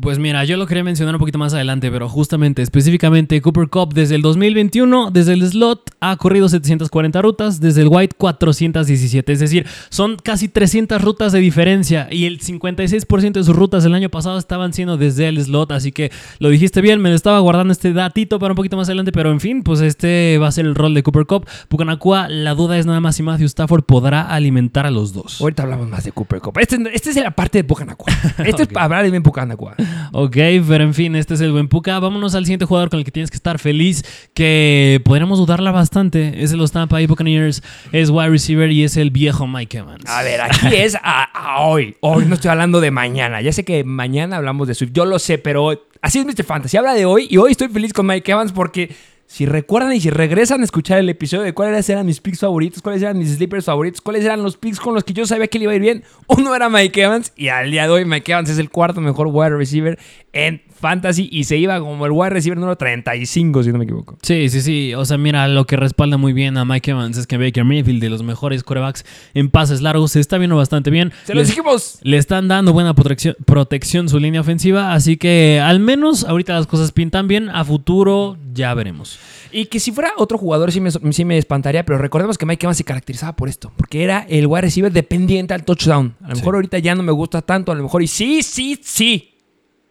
[0.00, 3.94] Pues mira, yo lo quería mencionar un poquito más adelante, pero justamente, específicamente, Cooper Cup
[3.94, 9.40] desde el 2021, desde el slot, ha corrido 740 rutas, desde el white 417, es
[9.40, 14.08] decir, son casi 300 rutas de diferencia y el 56% de sus rutas el año
[14.08, 17.92] pasado estaban siendo desde el slot, así que lo dijiste bien, me estaba guardando este
[17.92, 20.74] datito para un poquito más adelante, pero en fin, pues este va a ser el
[20.74, 21.46] rol de Cooper Cup.
[21.68, 25.40] Pucanacua, la duda es nada más si Matthew Stafford podrá alimentar a los dos.
[25.40, 26.58] Ahorita hablamos más de Cooper Cup.
[26.58, 28.12] Este, este es la parte de Pucanacua.
[28.44, 29.74] Este es para hablar de bien Pucanacua
[30.12, 31.98] ok, pero en fin, este es el buen Puka.
[31.98, 36.42] Vámonos al siguiente jugador con el que tienes que estar feliz, que podríamos dudarla bastante.
[36.42, 40.04] Es el los Tampa Bay Buccaneers, es wide receiver y es el viejo Mike Evans.
[40.06, 41.96] A ver, aquí es a, hoy.
[42.00, 43.40] Hoy no estoy hablando de mañana.
[43.42, 46.44] Ya sé que mañana hablamos de Swift, yo lo sé, pero así es Mr.
[46.44, 46.76] Fantasy.
[46.76, 48.94] Habla de hoy y hoy estoy feliz con Mike Evans porque
[49.34, 52.80] si recuerdan y si regresan a escuchar el episodio de cuáles eran mis picks favoritos,
[52.80, 55.58] cuáles eran mis sleepers favoritos, cuáles eran los picks con los que yo sabía que
[55.58, 58.30] le iba a ir bien, uno era Mike Evans y al día de hoy Mike
[58.30, 59.98] Evans es el cuarto mejor wide receiver
[60.34, 64.18] en fantasy y se iba como el wide receiver número 35, si no me equivoco.
[64.20, 64.92] Sí, sí, sí.
[64.94, 68.02] O sea, mira, lo que respalda muy bien a Mike Evans es que Baker Mayfield,
[68.02, 71.12] de los mejores corebacks en pases largos, se está viendo bastante bien.
[71.24, 71.98] ¡Se lo dijimos!
[72.02, 76.66] Le están dando buena protección, protección su línea ofensiva, así que al menos ahorita las
[76.66, 77.48] cosas pintan bien.
[77.48, 79.18] A futuro ya veremos.
[79.52, 82.66] Y que si fuera otro jugador sí me, sí me espantaría, pero recordemos que Mike
[82.66, 86.16] Evans se caracterizaba por esto, porque era el wide receiver dependiente al touchdown.
[86.22, 88.78] A lo mejor ahorita ya no me gusta tanto, a lo mejor y sí, sí,
[88.82, 89.33] sí,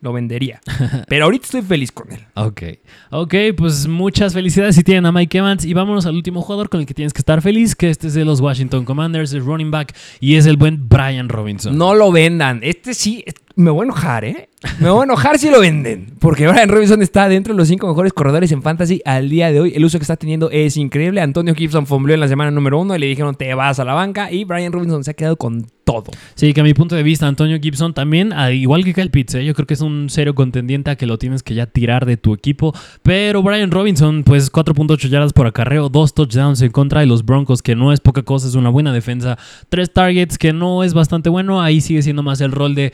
[0.03, 0.61] lo vendería.
[1.07, 2.19] Pero ahorita estoy feliz con él.
[2.35, 2.61] Ok.
[3.09, 5.65] Ok, pues muchas felicidades si tienen a Mike Evans.
[5.65, 8.13] Y vámonos al último jugador con el que tienes que estar feliz, que este es
[8.13, 11.77] de los Washington Commanders, el running back, y es el buen Brian Robinson.
[11.77, 12.59] No lo vendan.
[12.63, 13.23] Este sí,
[13.55, 14.49] me voy a enojar, ¿eh?
[14.79, 16.13] Me voy a enojar si lo venden.
[16.19, 19.59] Porque Brian Robinson está dentro de los cinco mejores corredores en fantasy al día de
[19.59, 19.73] hoy.
[19.75, 21.21] El uso que está teniendo es increíble.
[21.21, 23.93] Antonio Gibson fombleó en la semana número uno y le dijeron te vas a la
[23.93, 24.31] banca.
[24.31, 26.11] Y Brian Robinson se ha quedado con todo.
[26.35, 29.35] Sí, que a mi punto de vista, Antonio Gibson también, al igual que Kyle Pitts,
[29.35, 29.45] ¿eh?
[29.45, 32.15] yo creo que es un serio contendiente a que lo tienes que ya tirar de
[32.15, 32.73] tu equipo.
[33.01, 37.61] Pero Brian Robinson, pues 4.8 yardas por acarreo, dos touchdowns en contra de los Broncos,
[37.61, 39.37] que no es poca cosa, es una buena defensa.
[39.69, 41.61] Tres targets, que no es bastante bueno.
[41.61, 42.93] Ahí sigue siendo más el rol de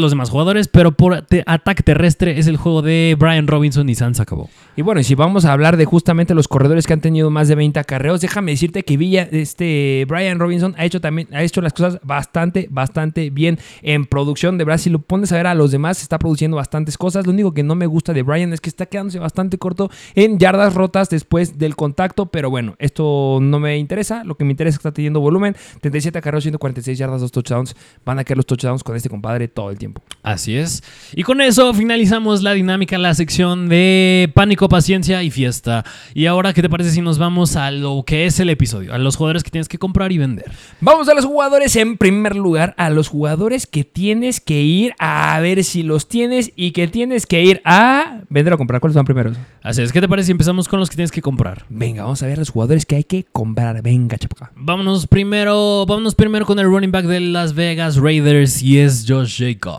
[0.00, 4.20] los demás jugadores, pero por ataque terrestre es el juego de Brian Robinson y Sans
[4.20, 4.48] acabó.
[4.76, 7.48] Y bueno, y si vamos a hablar de justamente los corredores que han tenido más
[7.48, 11.60] de 20 acarreos, déjame decirte que Villa, este Brian Robinson ha hecho también ha hecho
[11.60, 14.58] las cosas bastante bastante bien en producción.
[14.58, 17.26] De si lo pones a ver a los demás, está produciendo bastantes cosas.
[17.26, 20.38] Lo único que no me gusta de Brian es que está quedándose bastante corto en
[20.38, 24.24] yardas rotas después del contacto, pero bueno, esto no me interesa.
[24.24, 25.54] Lo que me interesa es que está teniendo volumen.
[25.80, 27.76] 37 acarreos, 146 yardas, dos touchdowns.
[28.04, 29.81] Van a quedar los touchdowns con este compadre todo el tiempo.
[30.22, 30.84] Así es.
[31.14, 35.84] Y con eso finalizamos la dinámica, la sección de pánico, paciencia y fiesta.
[36.14, 38.94] Y ahora, ¿qué te parece si nos vamos a lo que es el episodio?
[38.94, 40.52] A los jugadores que tienes que comprar y vender.
[40.80, 45.40] Vamos a los jugadores en primer lugar, a los jugadores que tienes que ir a
[45.40, 48.80] ver si los tienes y que tienes que ir a vender o comprar.
[48.80, 49.36] ¿Cuáles son primeros?
[49.62, 51.64] Así es, ¿qué te parece si empezamos con los que tienes que comprar?
[51.68, 53.82] Venga, vamos a ver los jugadores que hay que comprar.
[53.82, 54.52] Venga, chapaca.
[54.54, 59.38] Vámonos primero, vámonos primero con el running back de Las Vegas Raiders y es Josh
[59.38, 59.71] Jacobs.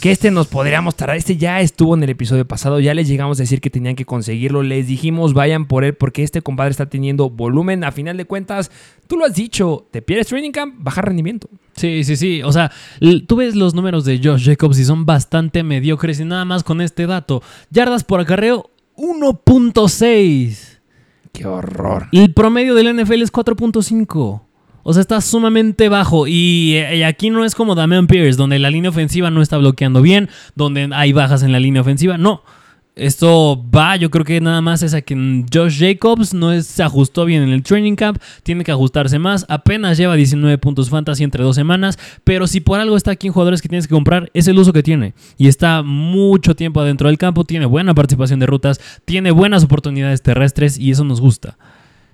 [0.00, 1.16] Que este nos podríamos tardar.
[1.16, 2.80] Este ya estuvo en el episodio pasado.
[2.80, 4.62] Ya les llegamos a decir que tenían que conseguirlo.
[4.62, 7.84] Les dijimos vayan por él porque este compadre está teniendo volumen.
[7.84, 8.70] A final de cuentas,
[9.06, 9.86] tú lo has dicho.
[9.90, 11.48] Te pierdes training camp, baja rendimiento.
[11.76, 12.42] Sí, sí, sí.
[12.42, 12.70] O sea,
[13.26, 16.20] tú ves los números de Josh Jacobs y son bastante mediocres.
[16.20, 20.78] Y nada más con este dato: yardas por acarreo 1.6.
[21.32, 22.08] Qué horror.
[22.12, 24.42] El promedio del NFL es 4.5.
[24.82, 26.26] O sea, está sumamente bajo.
[26.26, 30.02] Y, y, aquí no es como Damian Pierce, donde la línea ofensiva no está bloqueando
[30.02, 32.18] bien, donde hay bajas en la línea ofensiva.
[32.18, 32.42] No.
[32.96, 37.24] Esto va, yo creo que nada más es a que Josh Jacobs no se ajustó
[37.24, 41.44] bien en el training camp, tiene que ajustarse más, apenas lleva 19 puntos fantasy entre
[41.44, 44.48] dos semanas, pero si por algo está aquí en jugadores que tienes que comprar, es
[44.48, 45.14] el uso que tiene.
[45.38, 50.20] Y está mucho tiempo adentro del campo, tiene buena participación de rutas, tiene buenas oportunidades
[50.20, 51.56] terrestres y eso nos gusta.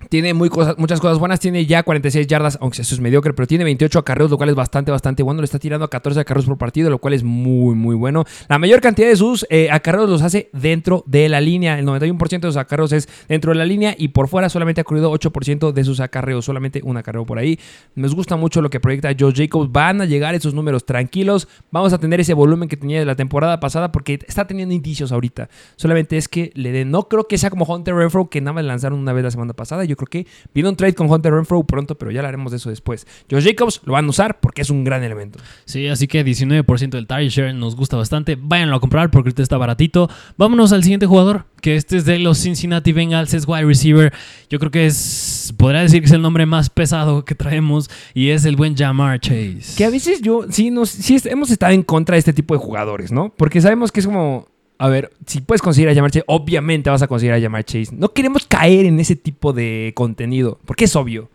[0.09, 1.39] Tiene muchas cosas buenas.
[1.39, 4.55] Tiene ya 46 yardas, aunque eso es mediocre, pero tiene 28 acarreos, lo cual es
[4.55, 5.41] bastante, bastante bueno.
[5.41, 8.25] Le está tirando a 14 acarreos por partido, lo cual es muy, muy bueno.
[8.47, 11.77] La mayor cantidad de sus eh, acarreos los hace dentro de la línea.
[11.79, 14.83] El 91% de sus acarreos es dentro de la línea y por fuera solamente ha
[14.83, 16.45] corrido 8% de sus acarreos.
[16.45, 17.59] Solamente un acarreo por ahí.
[17.95, 19.71] Nos gusta mucho lo que proyecta Joe Jacobs.
[19.71, 21.47] Van a llegar esos números tranquilos.
[21.71, 25.11] Vamos a tener ese volumen que tenía de la temporada pasada porque está teniendo indicios
[25.11, 25.49] ahorita.
[25.75, 26.91] Solamente es que le den.
[26.91, 29.53] No creo que sea como Hunter Renfro que nada más lanzaron una vez la semana
[29.53, 29.83] pasada.
[29.83, 32.69] Yo creo que viene un trade con Hunter Renfro pronto, pero ya hablaremos de eso
[32.69, 33.05] después.
[33.29, 35.39] Josh Jacobs lo van a usar porque es un gran elemento.
[35.65, 38.37] Sí, así que 19% del target share nos gusta bastante.
[38.39, 40.09] Váyanlo a comprar porque ahorita está baratito.
[40.37, 44.13] Vámonos al siguiente jugador, que este es de los Cincinnati Bengals, es wide receiver.
[44.49, 48.29] Yo creo que es, podría decir que es el nombre más pesado que traemos y
[48.29, 49.75] es el buen Jamar Chase.
[49.75, 52.59] Que a veces yo, sí, nos, sí hemos estado en contra de este tipo de
[52.59, 53.33] jugadores, ¿no?
[53.35, 54.47] Porque sabemos que es como
[54.79, 57.89] a ver, si puedes conseguir a Jamar Chase, obviamente vas a conseguir a Jamar Chase.
[57.91, 61.29] No queremos caer en ese tipo de contenido, porque es obvio.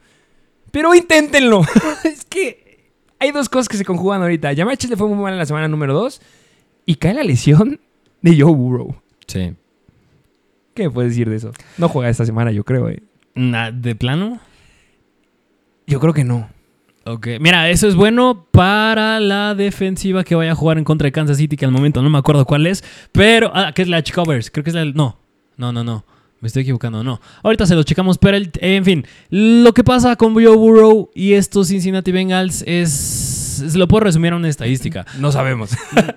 [0.71, 1.63] Pero inténtenlo.
[2.05, 4.55] es que hay dos cosas que se conjugan ahorita.
[4.55, 6.21] Jamar Chase le fue muy mal en la semana número 2
[6.87, 7.81] y cae la lesión
[8.21, 8.95] de Joe Burrow.
[9.27, 9.55] Sí.
[10.75, 11.53] ¿Qué me puedes decir de eso?
[11.79, 13.03] No juega esta semana, yo creo, ¿eh?
[13.35, 14.41] ¿De plano?
[15.87, 16.49] Yo creo que no.
[17.05, 21.13] Ok, mira, eso es bueno para la defensiva que vaya a jugar en contra de
[21.13, 24.03] Kansas City, que al momento no me acuerdo cuál es, pero, ah, que es la
[24.05, 25.19] Covers, creo que es la, no,
[25.57, 26.05] no, no, no,
[26.41, 27.21] me estoy equivocando, no.
[27.43, 31.33] Ahorita se lo checamos, pero el, en fin, lo que pasa con Joe Burrow y
[31.33, 35.07] estos Cincinnati Bengals es se lo puedo resumir a una estadística.
[35.23, 35.71] No sabemos.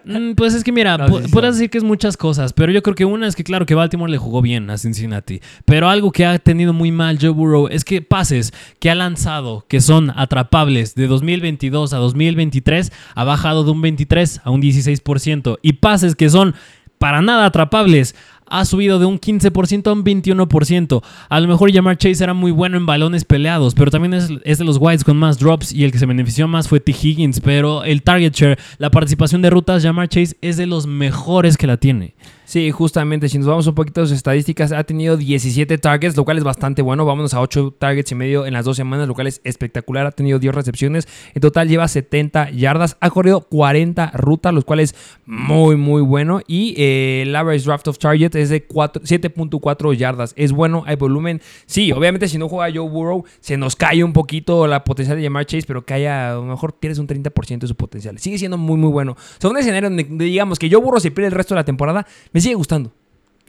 [0.06, 2.96] Mm, pues es que mira, no, sí, decir que es muchas cosas, pero yo creo
[2.96, 6.26] que una es que claro que Baltimore le jugó bien a Cincinnati, pero algo que
[6.26, 10.96] ha tenido muy mal Joe Burrow es que pases que ha lanzado que son atrapables
[10.96, 16.30] de 2022 a 2023 ha bajado de un 23 a un 16% y pases que
[16.30, 16.56] son
[16.98, 18.16] para nada atrapables
[18.48, 21.04] ha subido de un 15% a un 21%.
[21.30, 24.66] A lo mejor Jamar Chase era muy bueno en balones peleados, pero también es, de
[24.66, 26.92] los Whites con más drops y el que se benefició más fue T.
[26.92, 27.40] Higgins.
[27.42, 31.68] Pero el target share, la participación de rutas, Jamar Chase es de los mejores que
[31.68, 32.14] la tiene.
[32.56, 36.24] Sí, justamente, si nos vamos un poquito a sus estadísticas, ha tenido 17 targets, lo
[36.24, 37.04] cual es bastante bueno.
[37.04, 40.06] Vámonos a 8 targets y medio en las dos semanas, lo cual es espectacular.
[40.06, 41.06] Ha tenido 10 recepciones.
[41.34, 42.96] En total lleva 70 yardas.
[43.02, 46.40] Ha corrido 40 rutas, los cuales muy, muy bueno.
[46.48, 50.34] Y eh, el average draft of target es de 7.4 yardas.
[50.38, 51.42] Es bueno, hay volumen.
[51.66, 55.24] Sí, obviamente si no juega Joe Burrow, se nos cae un poquito la potencial de
[55.24, 58.18] llamar Chase, pero que haya, a lo mejor pierdes un 30% de su potencial.
[58.18, 59.18] Sigue siendo muy, muy bueno.
[59.40, 62.45] Segundo escenario donde digamos que Joe Burrow se pierde el resto de la temporada me
[62.46, 62.94] sigue gustando.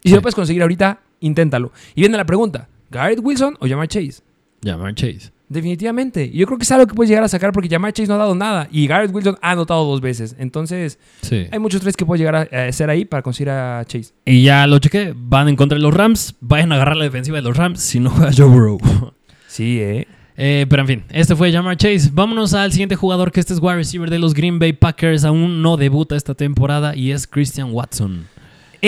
[0.02, 1.72] Y si lo puedes conseguir ahorita, inténtalo.
[1.94, 4.22] Y viene la pregunta, ¿Garrett Wilson o Jamar Chase?
[4.64, 5.30] Jamar Chase.
[5.48, 6.30] Definitivamente.
[6.30, 8.18] Yo creo que es algo que puedes llegar a sacar porque Jamar Chase no ha
[8.18, 8.68] dado nada.
[8.72, 10.34] Y Garrett Wilson ha anotado dos veces.
[10.38, 10.98] Entonces,
[11.30, 14.12] hay muchos tres que puedes llegar a hacer ahí para conseguir a Chase.
[14.24, 15.14] Y ya lo chequé.
[15.14, 16.34] Van en contra de los Rams.
[16.40, 18.78] Vayan a agarrar la defensiva de los Rams si no juega Joe Burrow.
[19.48, 20.06] Sí, eh.
[20.36, 22.10] Eh, pero en fin, este fue Jamar Chase.
[22.12, 25.24] Vámonos al siguiente jugador, que este es wide receiver de los Green Bay Packers.
[25.24, 28.26] Aún no debuta esta temporada y es Christian Watson.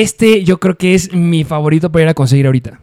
[0.01, 2.81] Este yo creo que es mi favorito para ir a conseguir ahorita.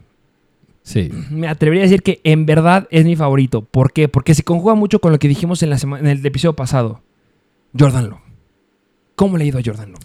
[0.84, 1.10] Sí.
[1.32, 3.62] Me atrevería a decir que en verdad es mi favorito.
[3.62, 4.08] ¿Por qué?
[4.08, 7.02] Porque se conjuga mucho con lo que dijimos en, la en el episodio pasado.
[7.78, 8.20] Jordan Love.
[9.16, 10.04] ¿Cómo le ha ido a Jordan Love?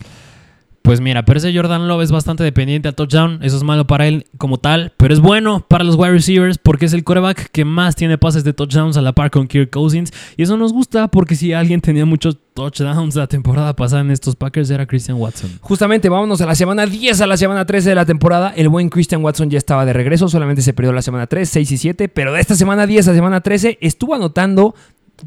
[0.82, 3.38] Pues mira, pero ese Jordan Love es bastante dependiente a touchdown.
[3.42, 4.92] Eso es malo para él como tal.
[4.96, 8.44] Pero es bueno para los wide receivers porque es el coreback que más tiene pases
[8.44, 10.10] de touchdowns a la par con Kirk Cousins.
[10.38, 14.36] Y eso nos gusta porque si alguien tenía muchos touchdowns la temporada pasada en estos
[14.36, 15.50] Packers era Christian Watson.
[15.60, 18.52] Justamente, vámonos a la semana 10, a la semana 13 de la temporada.
[18.56, 20.28] El buen Christian Watson ya estaba de regreso.
[20.28, 22.08] Solamente se perdió la semana 3, 6 y 7.
[22.08, 24.74] Pero de esta semana 10 a semana 13 estuvo anotando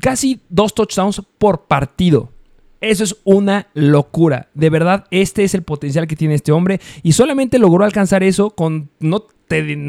[0.01, 2.32] casi dos touchdowns por partido.
[2.83, 4.49] Eso es una locura.
[4.53, 6.81] De verdad, este es el potencial que tiene este hombre.
[7.01, 8.89] Y solamente logró alcanzar eso con.
[8.99, 9.25] No,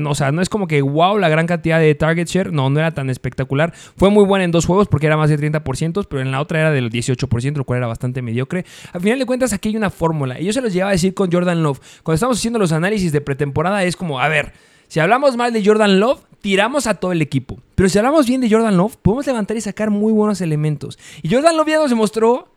[0.08, 2.52] o sea, no es como que wow, la gran cantidad de target share.
[2.52, 3.72] No, no era tan espectacular.
[3.96, 6.60] Fue muy buena en dos juegos porque era más de 30%, pero en la otra
[6.60, 8.64] era del 18%, lo cual era bastante mediocre.
[8.92, 10.40] Al final de cuentas, aquí hay una fórmula.
[10.40, 11.80] Y yo se los llevaba a decir con Jordan Love.
[12.04, 14.52] Cuando estamos haciendo los análisis de pretemporada, es como, a ver.
[14.86, 17.58] Si hablamos mal de Jordan Love, tiramos a todo el equipo.
[17.74, 20.98] Pero si hablamos bien de Jordan Love, podemos levantar y sacar muy buenos elementos.
[21.22, 22.53] Y Jordan Love ya nos demostró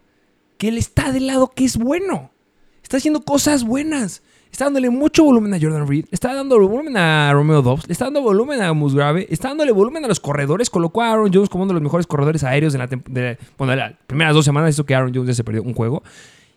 [0.57, 2.31] que él está del lado que es bueno.
[2.83, 4.23] Está haciendo cosas buenas.
[4.51, 6.05] Está dándole mucho volumen a Jordan Reed.
[6.11, 7.85] Está dando volumen a Romeo Dobbs.
[7.89, 9.27] Está dando volumen a Musgrave.
[9.29, 10.69] Está dándole volumen a los corredores.
[10.69, 13.75] Colocó a Aaron Jones como uno de los mejores corredores aéreos en la de, bueno,
[13.75, 14.73] las primeras dos semanas.
[14.73, 16.01] Hizo que Aaron Jones ya se perdió un juego.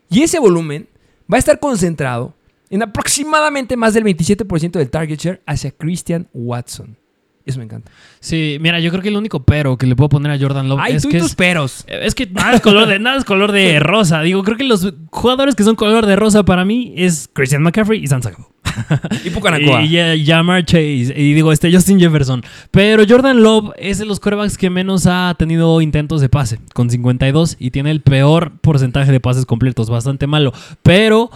[0.08, 0.88] Y ese volumen
[1.30, 2.34] va a estar concentrado
[2.70, 6.96] en aproximadamente más del 27% del target share hacia Christian Watson.
[7.44, 7.90] Eso me encanta.
[8.20, 10.80] Sí, mira, yo creo que el único pero que le puedo poner a Jordan Love
[10.88, 11.84] es que tus peros.
[11.88, 14.20] Es que nada es color de nada es color de rosa.
[14.22, 18.02] Digo, creo que los jugadores que son color de rosa para mí es Christian McCaffrey
[18.02, 18.52] y Sansago.
[19.24, 19.82] y Pucanacoa.
[19.82, 21.14] Y, y Jamar Chase.
[21.16, 22.42] Y digo, este Justin Jefferson.
[22.70, 26.90] Pero Jordan Love es de los quarterbacks que menos ha tenido intentos de pase, con
[26.90, 30.52] 52, y tiene el peor porcentaje de pases completos, bastante malo.
[30.82, 31.30] Pero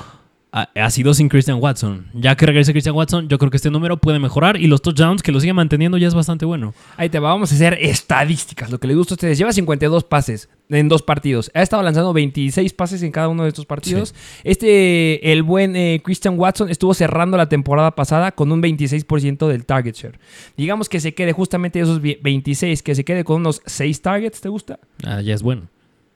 [0.54, 2.06] ha, sido sin Christian Watson.
[2.14, 5.22] Ya que regrese Christian Watson, yo creo que este número puede mejorar y los touchdowns
[5.22, 6.74] que lo sigue manteniendo ya es bastante bueno.
[6.96, 9.36] Ahí te vamos a hacer estadísticas, lo que le gusta a ustedes.
[9.36, 11.50] Lleva 52 pases en dos partidos.
[11.54, 14.14] Ha estado lanzando 26 pases en cada uno de estos partidos.
[14.44, 19.66] Este, el buen eh, Christian Watson estuvo cerrando la temporada pasada con un 26% del
[19.66, 20.20] target share.
[20.56, 24.48] Digamos que se quede justamente esos 26, que se quede con unos 6 targets, ¿te
[24.48, 24.78] gusta?
[25.04, 25.68] Ah, ya es bueno.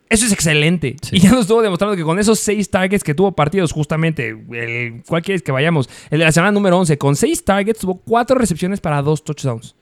[0.09, 0.97] Eso es excelente.
[1.13, 5.03] Y ya nos estuvo demostrando que con esos seis targets que tuvo partidos, justamente, el,
[5.07, 5.89] ¿cuál quieres que vayamos?
[6.11, 9.75] El de la semana número 11, con seis targets tuvo cuatro recepciones para dos touchdowns.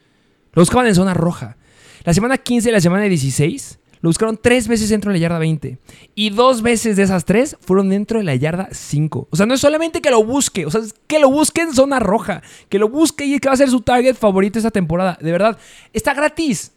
[0.52, 1.56] Lo buscaban en zona roja.
[2.04, 5.38] La semana 15 y la semana 16 lo buscaron tres veces dentro de la yarda
[5.38, 5.78] 20.
[6.14, 9.28] Y dos veces de esas tres fueron dentro de la yarda 5.
[9.30, 11.74] O sea, no es solamente que lo busque, o sea, es que lo busque en
[11.74, 12.42] zona roja.
[12.68, 15.18] Que lo busque y que va a ser su target favorito esta temporada.
[15.20, 15.58] De verdad,
[15.92, 16.72] está gratis.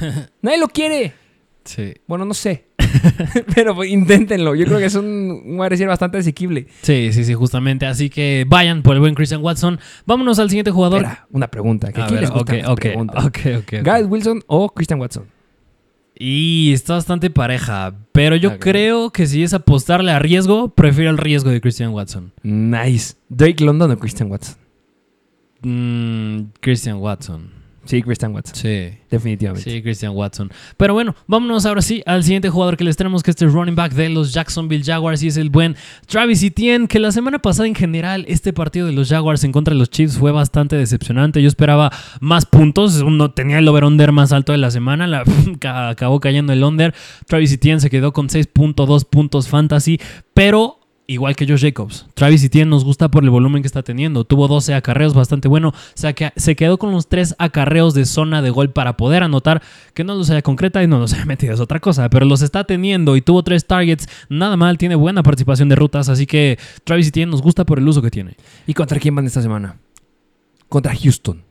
[0.42, 1.14] Nadie lo quiere.
[1.64, 1.94] Sí.
[2.06, 2.66] Bueno, no sé.
[3.54, 4.54] Pero pues, inténtenlo.
[4.54, 6.66] Yo creo que es un, un bastante asequible.
[6.82, 7.86] Sí, sí, sí, justamente.
[7.86, 9.78] Así que vayan por el buen Christian Watson.
[10.06, 11.06] Vámonos al siguiente jugador.
[11.30, 11.92] una pregunta.
[11.92, 15.24] ¿Qué les gusta okay, okay, Wilson o Christian Watson?
[16.14, 17.94] Y está bastante pareja.
[18.12, 22.32] Pero yo creo que si es apostarle a riesgo, prefiero el riesgo de Christian Watson.
[22.42, 23.14] Nice.
[23.28, 24.56] ¿Drake London o Christian Watson?
[25.62, 27.61] Mm, Christian Watson.
[27.84, 28.54] Sí, Christian Watson.
[28.54, 28.90] Sí.
[29.10, 29.68] Definitivamente.
[29.68, 30.50] Sí, Christian Watson.
[30.76, 33.74] Pero bueno, vámonos ahora sí al siguiente jugador que les tenemos, que este es running
[33.74, 37.66] back de los Jacksonville Jaguars y es el buen Travis Etienne, que la semana pasada
[37.66, 41.42] en general este partido de los Jaguars en contra de los Chiefs fue bastante decepcionante.
[41.42, 41.90] Yo esperaba
[42.20, 45.24] más puntos, no tenía el over-under más alto de la semana, la,
[45.90, 46.94] acabó cayendo el under.
[47.26, 50.00] Travis Etienne se quedó con 6.2 puntos fantasy,
[50.34, 52.06] pero igual que Josh Jacobs.
[52.14, 54.24] Travis Etienne nos gusta por el volumen que está teniendo.
[54.24, 55.68] Tuvo 12 acarreos bastante bueno.
[55.68, 59.22] O sea que se quedó con los 3 acarreos de zona de gol para poder
[59.22, 59.62] anotar.
[59.94, 62.08] Que no los haya concreta y no los haya metido, es otra cosa.
[62.10, 64.08] Pero los está teniendo y tuvo 3 targets.
[64.28, 66.08] Nada mal, tiene buena participación de rutas.
[66.08, 68.36] Así que Travis Etienne nos gusta por el uso que tiene.
[68.66, 69.76] ¿Y contra quién van esta semana?
[70.68, 71.42] Contra Houston.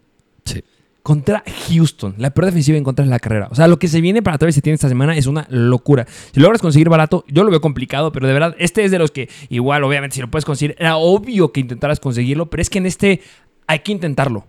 [0.46, 0.64] Sí.
[1.04, 2.16] Contra Houston.
[2.18, 3.48] La peor defensiva en contra de la carrera.
[3.52, 6.06] O sea, lo que se viene para Travis Etienne esta semana es una locura.
[6.34, 9.12] Si logras conseguir barato, yo lo veo complicado, pero de verdad, este es de los
[9.12, 12.78] que, igual, obviamente, si lo puedes conseguir, era obvio que intentaras conseguirlo, pero es que
[12.78, 13.22] en este
[13.68, 14.46] hay que intentarlo.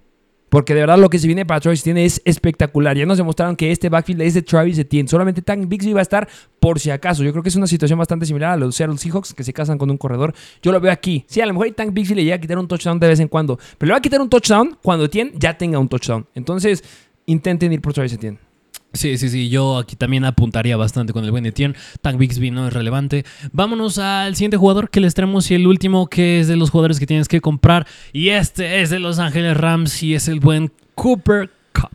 [0.53, 2.95] Porque de verdad lo que se viene para Travis Etienne es espectacular.
[2.95, 5.09] Ya nos demostraron que este backfield es de Travis Etienne.
[5.09, 6.29] Solamente Tank Bixby va a estar
[6.61, 7.25] por si acaso.
[7.25, 9.79] Yo creo que es una situación bastante similar a los Seattle Seahawks que se casan
[9.79, 10.35] con un corredor.
[10.61, 11.25] Yo lo veo aquí.
[11.27, 13.29] Sí, a lo mejor Tank Bixby le llega a quitar un touchdown de vez en
[13.29, 13.59] cuando.
[13.79, 16.27] Pero le va a quitar un touchdown cuando Etienne ya tenga un touchdown.
[16.35, 16.85] Entonces,
[17.25, 18.52] intenten ir por Travis Etienne.
[18.93, 19.49] Sí, sí, sí.
[19.49, 21.75] Yo aquí también apuntaría bastante con el buen Etienne.
[22.03, 23.25] Tank Bixby no es relevante.
[23.53, 27.01] Vámonos al siguiente jugador que les traemos y el último que es de los jugadores
[27.01, 27.87] que tienes que comprar.
[28.13, 31.91] Y este es de Los Ángeles Rams y es el buen Cooper Cup.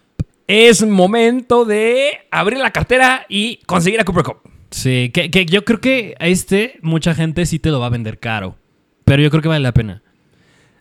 [0.47, 4.37] Es momento de abrir la cartera y conseguir a Cooper Cup.
[4.71, 7.89] Sí, que, que yo creo que a este mucha gente sí te lo va a
[7.89, 8.57] vender caro.
[9.05, 10.01] Pero yo creo que vale la pena.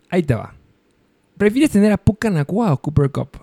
[0.09, 0.55] Ahí te va.
[1.37, 3.39] ¿Prefieres tener a Pucanacua o Cooper Cup?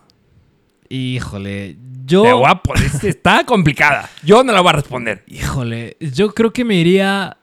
[0.90, 2.24] Híjole, yo.
[2.24, 4.10] De guapo, este está complicada.
[4.24, 5.24] Yo no la voy a responder.
[5.28, 7.38] Híjole, yo creo que me iría.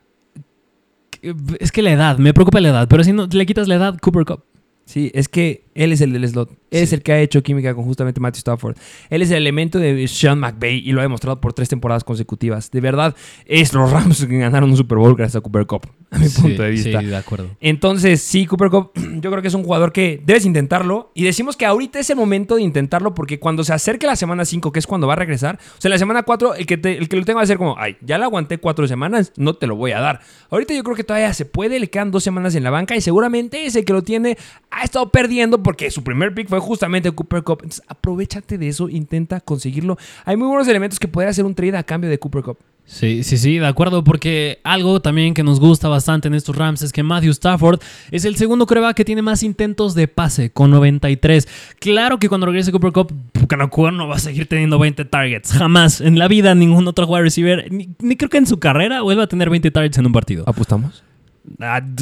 [1.58, 3.98] Es que la edad, me preocupa la edad, pero si no le quitas la edad,
[4.00, 4.44] Cooper Cup.
[4.86, 6.50] Sí, es que él es el del slot.
[6.70, 8.76] Él es el que ha hecho química con justamente Matthew Stafford.
[9.08, 12.70] Él es el elemento de Sean McVay y lo ha demostrado por tres temporadas consecutivas.
[12.70, 13.14] De verdad,
[13.46, 16.40] es los Rams que ganaron un Super Bowl gracias a Cooper Cup, a mi Sí,
[16.42, 17.00] punto de vista.
[17.00, 17.48] Sí, de acuerdo.
[17.60, 18.90] Entonces, sí, Cooper Cup,
[19.20, 21.10] yo creo que es un jugador que debes intentarlo.
[21.14, 24.44] Y decimos que ahorita es el momento de intentarlo porque cuando se acerque la semana
[24.44, 26.98] 5, que es cuando va a regresar, o sea, la semana 4, el que, te-
[26.98, 29.54] el que lo tenga va a ser como, ay, ya lo aguanté cuatro semanas, no
[29.54, 30.20] te lo voy a dar.
[30.50, 33.00] Ahorita yo creo que todavía se puede, le quedan dos semanas en la banca y
[33.00, 34.36] seguramente ese que lo tiene
[34.70, 37.60] ha estado perdiendo porque su primer pick fue justamente Cooper Cup.
[37.62, 39.96] Entonces, aprovechate de eso, intenta conseguirlo.
[40.24, 42.58] Hay muy buenos elementos que poder hacer un trade a cambio de Cooper Cup.
[42.90, 46.82] Sí, sí, sí, de acuerdo, porque algo también que nos gusta bastante en estos Rams
[46.82, 47.80] es que Matthew Stafford
[48.10, 51.46] es el segundo coreback que tiene más intentos de pase, con 93.
[51.78, 55.52] Claro que cuando regrese Cooper Cup, Pucanacua no va a seguir teniendo 20 targets.
[55.52, 59.02] Jamás en la vida ningún otro wide receiver, ni, ni creo que en su carrera,
[59.02, 60.42] vuelva a tener 20 targets en un partido.
[60.48, 61.04] ¿Apostamos?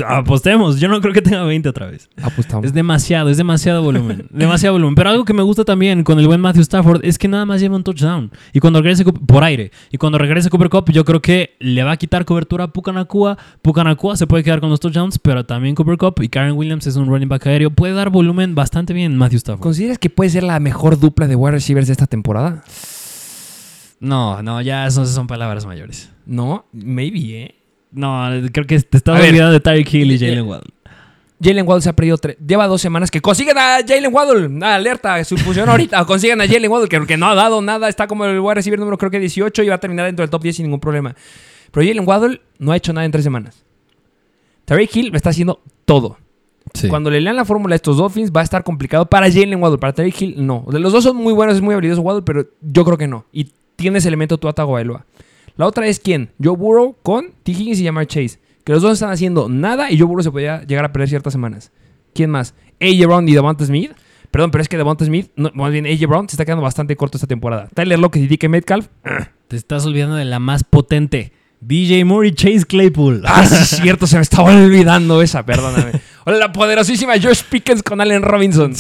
[0.06, 2.08] Apostemos, yo no creo que tenga 20 otra vez.
[2.22, 2.66] Apostamos.
[2.66, 4.26] Es demasiado, es demasiado volumen.
[4.30, 4.94] demasiado volumen.
[4.94, 7.60] Pero algo que me gusta también con el buen Matthew Stafford es que nada más
[7.60, 8.30] lleva un touchdown.
[8.52, 9.70] Y cuando regrese por aire.
[9.90, 13.38] Y cuando regrese Cooper Cup, yo creo que le va a quitar cobertura a Pucanacua.
[13.62, 16.96] Pucanacua se puede quedar con los touchdowns, pero también Cooper Cup y Karen Williams es
[16.96, 17.70] un running back aéreo.
[17.70, 19.62] Puede dar volumen bastante bien Matthew Stafford.
[19.62, 22.62] ¿Consideras que puede ser la mejor dupla de wide receivers de esta temporada?
[24.00, 26.10] No, no, ya eso son palabras mayores.
[26.24, 27.57] No, maybe, ¿eh?
[27.90, 30.70] No, creo que te estás A olvidando de Tyreek Hill y Jalen Waddle.
[31.40, 32.36] Jalen Waddle se ha perdido tres.
[32.44, 34.58] Lleva dos semanas que consiguen a Jalen Waddle.
[34.62, 36.04] Ah, alerta, su función ahorita.
[36.06, 37.88] Consigan a Jalen Waddle, que, que no ha dado nada.
[37.88, 40.30] Está como el wide receiver número creo que 18 y va a terminar dentro del
[40.30, 41.14] top 10 sin ningún problema.
[41.70, 43.64] Pero Jalen Waddle no ha hecho nada en tres semanas.
[44.64, 46.18] Tariq Hill lo está haciendo todo.
[46.90, 49.78] Cuando le lean la fórmula a estos Dolphins va a estar complicado para Jalen Waddle.
[49.78, 50.64] Para Tariq Hill, no.
[50.66, 53.06] O sea, Los dos son muy buenos, es muy habilidoso Waddle, pero yo creo que
[53.06, 53.24] no.
[53.32, 55.06] Y tiene ese elemento Tua Tagovailoa.
[55.58, 56.30] La otra es quién?
[56.40, 57.50] Joe Burrow con T.
[57.50, 58.38] Higgins y Jamar Chase.
[58.62, 61.32] Que los dos están haciendo nada y Joe Burrow se podía llegar a perder ciertas
[61.32, 61.72] semanas.
[62.14, 62.54] ¿Quién más?
[62.80, 63.90] AJ Brown y Devonta Smith.
[64.30, 66.94] Perdón, pero es que Devonta Smith, no, más bien AJ Brown, se está quedando bastante
[66.94, 67.68] corto esta temporada.
[67.74, 68.86] Tyler Lockett y DK Metcalf.
[69.48, 71.32] Te estás olvidando de la más potente.
[71.60, 73.22] DJ Moore y Chase Claypool.
[73.26, 75.90] Ah, sí, es cierto, se me estaba olvidando esa, perdóname.
[76.24, 78.74] Hola, la poderosísima Josh Pickens con Allen Robinson.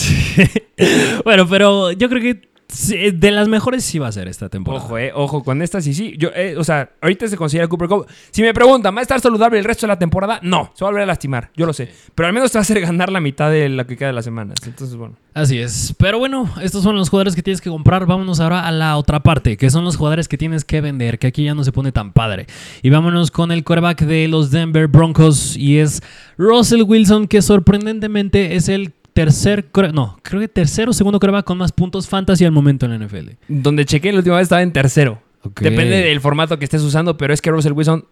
[1.24, 4.84] bueno, pero yo creo que sí, de las mejores sí va a ser esta temporada.
[4.84, 6.14] Ojo, eh, ojo con esta, sí, sí.
[6.18, 8.06] Yo, eh, o sea, ahorita se considera Cooper Cup.
[8.30, 10.40] Si me preguntan, ¿va a estar saludable el resto de la temporada?
[10.42, 11.90] No, se va a volver a lastimar, yo lo sé.
[12.14, 14.14] Pero al menos te va a hacer ganar la mitad de lo que queda de
[14.14, 14.58] las semanas.
[14.66, 15.16] Entonces, bueno.
[15.34, 15.94] Así es.
[15.98, 18.06] Pero bueno, estos son los jugadores que tienes que comprar.
[18.06, 21.28] Vámonos ahora a la otra parte, que son los jugadores que tienes que vender, que
[21.28, 22.46] aquí ya no se pone tan padre.
[22.82, 26.02] Y vámonos con el quarterback de los Denver Broncos y es
[26.36, 31.58] Russell Wilson, que sorprendentemente es el tercer, no, creo que tercer o segundo quarterback con
[31.58, 33.30] más puntos fantasy al momento en la NFL.
[33.48, 35.20] Donde chequé la última vez estaba en tercero.
[35.60, 38.04] Depende del formato que estés usando, pero es que Russell Wilson,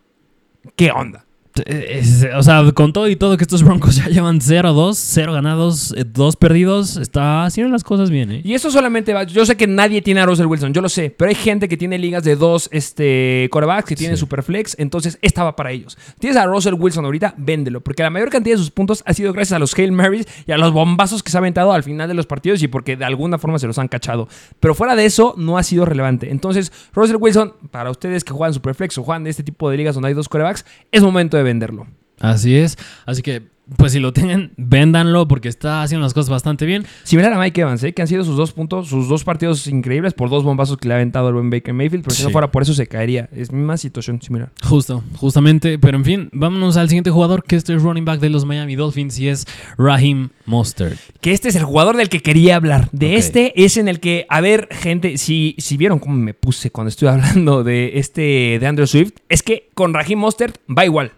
[0.74, 1.25] ¿qué onda?
[1.66, 5.94] Es- o sea, con todo y todo que estos Broncos ya llevan 0-2, 0 ganados,
[6.06, 8.40] 2 perdidos, está haciendo las cosas bien, ¿eh?
[8.44, 9.24] Y eso solamente va.
[9.24, 11.14] Yo sé que nadie tiene a Russell Wilson, yo lo sé.
[11.16, 14.16] Pero hay gente que tiene ligas de dos este, corebacks, que tiene.
[14.16, 14.76] Superflex.
[14.78, 15.96] Entonces, esta va para ellos.
[16.18, 17.80] Tienes a Russell Wilson ahorita, véndelo.
[17.80, 20.52] Porque la mayor cantidad de sus puntos ha sido gracias a los Hail Marys y
[20.52, 23.04] a los bombazos que se ha aventado al final de los partidos y porque de
[23.04, 24.28] alguna forma se los han cachado.
[24.60, 26.30] Pero fuera de eso, no ha sido relevante.
[26.30, 29.94] Entonces, Russell Wilson, para ustedes que juegan Superflex o juegan de este tipo de ligas
[29.94, 31.86] donde hay dos corebacks, es momento de venderlo.
[32.20, 32.76] Así es.
[33.04, 33.42] Así que,
[33.76, 36.86] pues si lo tienen, véndanlo porque está haciendo las cosas bastante bien.
[37.02, 37.92] Similar a Mike Evans, ¿eh?
[37.92, 40.94] que han sido sus dos puntos, sus dos partidos increíbles por dos bombazos que le
[40.94, 43.28] ha aventado el buen Baker Mayfield, pero si no fuera por eso se caería.
[43.32, 44.52] Es misma situación similar.
[44.62, 45.78] Justo, justamente.
[45.78, 48.76] Pero en fin, vámonos al siguiente jugador que este es running back de los Miami
[48.76, 50.98] Dolphins y es Raheem Mostert.
[51.20, 52.88] Que este es el jugador del que quería hablar.
[52.92, 56.70] De este es en el que, a ver, gente, si, si vieron cómo me puse
[56.70, 61.12] cuando estoy hablando de este de Andrew Swift, es que con Raheem Mostert va igual.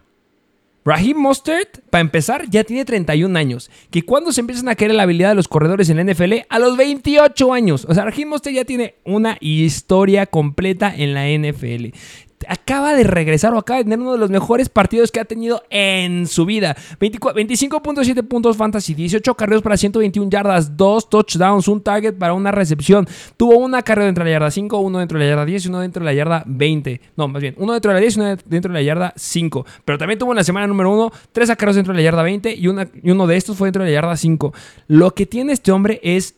[0.88, 3.70] Raheem Mostert, para empezar, ya tiene 31 años.
[3.90, 6.58] Que cuando se empiezan a caer la habilidad de los corredores en la NFL, a
[6.58, 7.84] los 28 años.
[7.86, 11.94] O sea, Raheem Mostert ya tiene una historia completa en la NFL.
[12.46, 15.62] Acaba de regresar o acaba de tener uno de los mejores partidos que ha tenido
[15.70, 16.76] en su vida.
[17.00, 22.52] 24 25.7 puntos fantasy, 18 carreos para 121 yardas, 2 touchdowns, un target para una
[22.52, 23.08] recepción.
[23.36, 25.68] Tuvo una carrera dentro de la yarda 5, uno dentro de la yarda 10 y
[25.68, 27.00] uno dentro de la yarda 20.
[27.16, 29.66] No, más bien, uno dentro de la 10 y uno dentro de la yarda 5.
[29.84, 32.54] Pero también tuvo en la semana número 1 tres acarreos dentro de la yarda 20
[32.54, 34.52] y, una, y uno de estos fue dentro de la yarda 5.
[34.88, 36.36] Lo que tiene este hombre es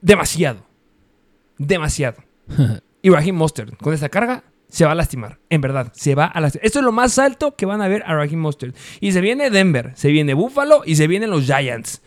[0.00, 0.60] demasiado.
[1.58, 2.18] Demasiado.
[3.04, 5.38] Raheem Mostert, con esta carga, se va a lastimar.
[5.50, 6.64] En verdad, se va a lastimar.
[6.64, 8.74] Esto es lo más alto que van a ver a Raheem Mostert.
[9.00, 12.00] Y se viene Denver, se viene Buffalo y se vienen los Giants.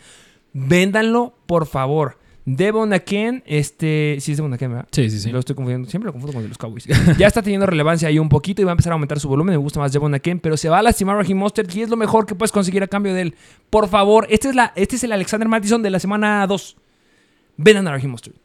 [0.51, 2.17] Véndanlo, por favor.
[2.45, 4.17] Devon Aken, este.
[4.19, 4.87] Sí, es Devon Aken, ¿verdad?
[4.91, 5.31] Sí, sí, sí.
[5.31, 5.87] Lo estoy confundiendo.
[5.87, 6.85] Siempre lo confundo con los Cowboys.
[7.19, 9.53] ya está teniendo relevancia ahí un poquito y va a empezar a aumentar su volumen.
[9.53, 11.97] Me gusta más Devon Aken, pero se va a lastimar Raheem Mostert y es lo
[11.97, 13.35] mejor que puedes conseguir a cambio de él.
[13.69, 16.77] Por favor, este es, la, este es el Alexander Mattison de la semana 2.
[17.57, 18.44] Vendan a Raheem Mostert.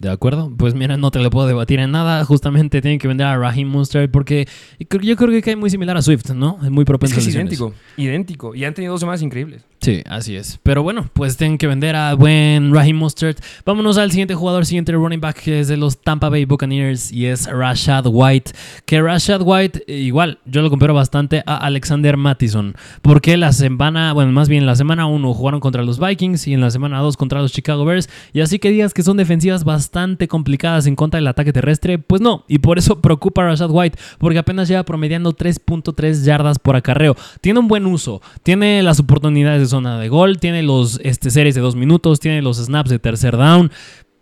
[0.00, 0.50] ¿De acuerdo?
[0.56, 2.24] Pues mira, no te lo puedo debatir en nada.
[2.24, 4.48] Justamente tienen que vender a Raheem Mostert porque
[4.78, 6.58] yo creo que cae muy similar a Swift, ¿no?
[6.62, 8.54] Es muy Es propenso que a es idéntico, idéntico.
[8.54, 9.62] Y han tenido dos semanas increíbles.
[9.82, 10.58] Sí, así es.
[10.62, 13.42] Pero bueno, pues tienen que vender a buen Raheem Mostert.
[13.66, 17.26] Vámonos al siguiente jugador, siguiente running back, que es de los Tampa Bay Buccaneers y
[17.26, 18.52] es Rashad White.
[18.86, 22.74] Que Rashad White, igual, yo lo comparo bastante a Alexander Mattison.
[23.02, 26.62] Porque la semana, bueno, más bien la semana 1 jugaron contra los Vikings y en
[26.62, 28.08] la semana 2 contra los Chicago Bears.
[28.32, 29.89] Y así que digas que son defensivas bastante
[30.28, 32.44] complicadas en contra del ataque terrestre, pues no.
[32.48, 37.16] Y por eso preocupa a Rashad White, porque apenas lleva promediando 3.3 yardas por acarreo.
[37.40, 41.54] Tiene un buen uso, tiene las oportunidades de zona de gol, tiene los este, series
[41.54, 43.70] de dos minutos, tiene los snaps de tercer down.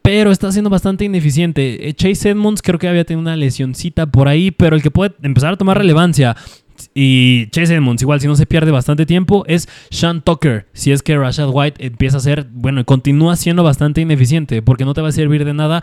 [0.02, 1.88] Pero está siendo bastante ineficiente.
[1.88, 5.14] Eh, Chase Edmonds creo que había tenido una lesioncita por ahí, pero el que puede
[5.22, 6.34] empezar a tomar relevancia
[6.94, 10.66] y Chase Edmonds, igual si no se pierde bastante tiempo, es Sean Tucker.
[10.72, 14.94] Si es que Rashad White empieza a ser, bueno, continúa siendo bastante ineficiente, porque no
[14.94, 15.82] te va a servir de nada.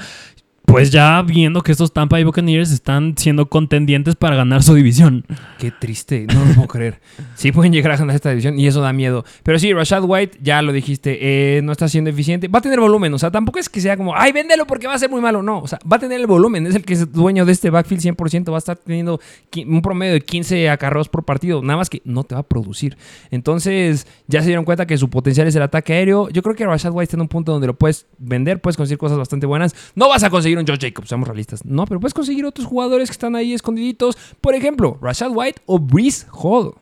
[0.66, 5.26] Pues ya viendo que estos Tampa Bay Buccaneers están siendo contendientes para ganar su división.
[5.60, 7.00] Qué triste, no lo puedo creer.
[7.36, 9.24] Sí pueden llegar a ganar esta división y eso da miedo.
[9.44, 12.48] Pero sí, Rashad White, ya lo dijiste, eh, no está siendo eficiente.
[12.48, 14.96] Va a tener volumen, o sea, tampoco es que sea como, ay, véndelo porque va
[14.96, 15.44] a ser muy malo.
[15.44, 16.66] No, o sea, va a tener el volumen.
[16.68, 18.52] Es el que es dueño de este backfield 100%.
[18.52, 19.20] Va a estar teniendo
[19.68, 21.62] un promedio de 15 acarreos por partido.
[21.62, 22.98] Nada más que no te va a producir.
[23.32, 26.30] Entonces, ya se dieron cuenta que su potencial es el ataque aéreo.
[26.30, 28.98] Yo creo que Rashad White está en un punto donde lo puedes vender, puedes conseguir
[28.98, 29.76] cosas bastante buenas.
[29.96, 31.66] No vas a conseguir un Josh Jacobs, seamos realistas.
[31.66, 34.18] No, pero puedes conseguir otros jugadores que están ahí escondiditos.
[34.42, 36.76] Por ejemplo, Rashad White o Breeze Hall.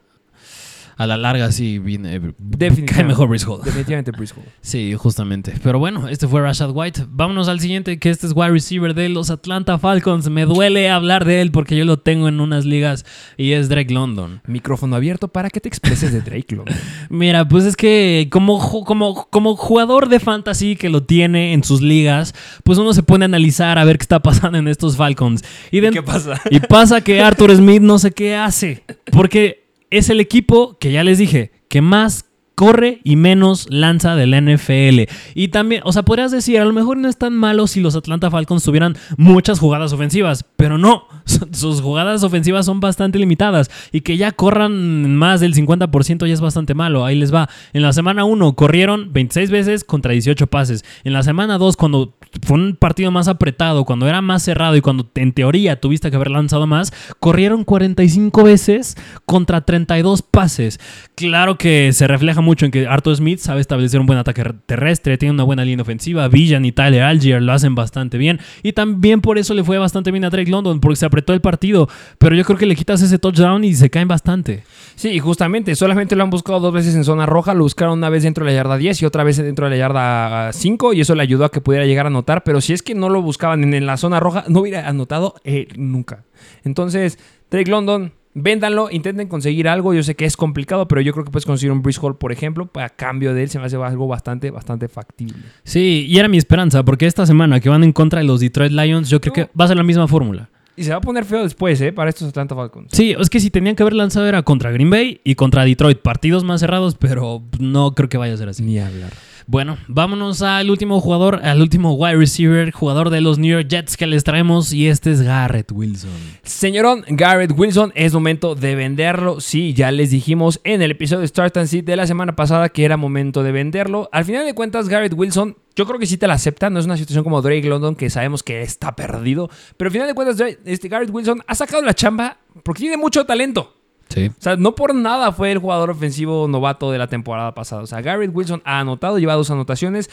[0.98, 2.20] A la larga sí viene.
[2.38, 2.94] Definitivamente.
[2.94, 3.62] Cae mejor Brees Hall.
[3.64, 4.44] Definitivamente Breeze Hall.
[4.62, 5.54] Sí, justamente.
[5.64, 7.06] Pero bueno, este fue Rashad White.
[7.10, 10.30] Vámonos al siguiente, que este es wide receiver de los Atlanta Falcons.
[10.30, 13.06] Me duele hablar de él porque yo lo tengo en unas ligas
[13.38, 14.42] y es Drake London.
[14.46, 16.76] Micrófono abierto para que te expreses de Drake London.
[17.10, 21.82] Mira, pues es que como, como, como jugador de fantasy que lo tiene en sus
[21.82, 22.34] ligas,
[22.64, 25.44] pues uno se pone a analizar a ver qué está pasando en estos Falcons.
[25.72, 26.40] Y, ¿Qué pasa?
[26.50, 28.84] y pasa que Arthur Smith no sé qué hace.
[29.12, 29.63] Porque
[29.98, 32.26] es el equipo que ya les dije, que más
[32.56, 35.12] corre y menos lanza del NFL.
[35.36, 37.96] Y también, o sea, podrías decir, a lo mejor no es tan malo si los
[37.96, 41.08] Atlanta Falcons tuvieran muchas jugadas ofensivas, pero no,
[41.52, 46.42] sus jugadas ofensivas son bastante limitadas y que ya corran más del 50% ya es
[46.42, 47.06] bastante malo.
[47.06, 47.50] Ahí les va.
[47.74, 50.84] En la semana 1 corrieron 26 veces contra 18 pases.
[51.04, 54.82] En la semana 2 cuando fue un partido más apretado, cuando era más cerrado y
[54.82, 60.80] cuando en teoría tuviste que haber lanzado más, corrieron 45 veces contra 32 pases.
[61.16, 65.18] Claro que se refleja mucho en que Arthur Smith sabe establecer un buen ataque terrestre,
[65.18, 69.22] tiene una buena línea ofensiva, Villan y Tyler Algier lo hacen bastante bien y también
[69.22, 72.36] por eso le fue bastante bien a Drake London porque se apretó el partido, pero
[72.36, 74.64] yo creo que le quitas ese touchdown y se caen bastante.
[74.96, 78.10] Sí, y justamente, solamente lo han buscado dos veces en zona roja, lo buscaron una
[78.10, 81.02] vez dentro de la yarda 10 y otra vez dentro de la yarda 5 y
[81.02, 83.22] eso le ayudó a que pudiera llegar a anotar, pero si es que no lo
[83.22, 86.24] buscaban en, en la zona roja, no hubiera anotado eh, nunca.
[86.64, 87.20] Entonces,
[87.52, 91.32] Drake London, véndanlo, intenten conseguir algo, yo sé que es complicado, pero yo creo que
[91.32, 94.08] puedes conseguir un Breeze Hall, por ejemplo, a cambio de él se me hace algo
[94.08, 95.36] bastante, bastante factible.
[95.64, 98.72] Sí, y era mi esperanza porque esta semana que van en contra de los Detroit
[98.72, 99.36] Lions, yo creo No.
[99.36, 100.50] que va a ser la misma fórmula.
[100.76, 101.94] Y se va a poner feo después, ¿eh?
[101.94, 102.90] Para estos Atlanta Falcons.
[102.92, 106.00] Sí, es que si tenían que haber lanzado era contra Green Bay y contra Detroit.
[106.00, 108.64] Partidos más cerrados, pero no creo que vaya a ser así.
[108.64, 109.12] Ni hablar.
[109.46, 113.98] Bueno, vámonos al último jugador, al último wide receiver, jugador de los New York Jets
[113.98, 116.12] que les traemos y este es Garrett Wilson.
[116.44, 119.42] Señorón Garrett Wilson, es momento de venderlo.
[119.42, 122.70] Sí, ya les dijimos en el episodio de Start and Sit de la semana pasada
[122.70, 124.08] que era momento de venderlo.
[124.14, 126.70] Al final de cuentas, Garrett Wilson, yo creo que sí te la acepta.
[126.70, 129.50] No es una situación como Drake London que sabemos que está perdido.
[129.78, 133.26] Pero al final de cuentas, este Garrett Wilson ha sacado la chamba porque tiene mucho
[133.26, 133.76] talento.
[134.10, 134.28] Sí.
[134.28, 137.82] O sea, no por nada fue el jugador ofensivo novato de la temporada pasada.
[137.82, 140.10] O sea, Garrett Wilson ha anotado, lleva dos anotaciones.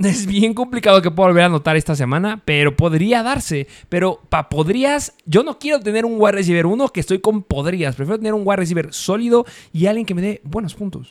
[0.04, 3.66] Es bien complicado que pueda volver a anotar esta semana, pero podría darse.
[3.88, 7.96] Pero para podrías, yo no quiero tener un wide receiver uno que estoy con podrías.
[7.96, 11.08] Prefiero tener un wide receiver sólido y alguien que me dé buenos puntos.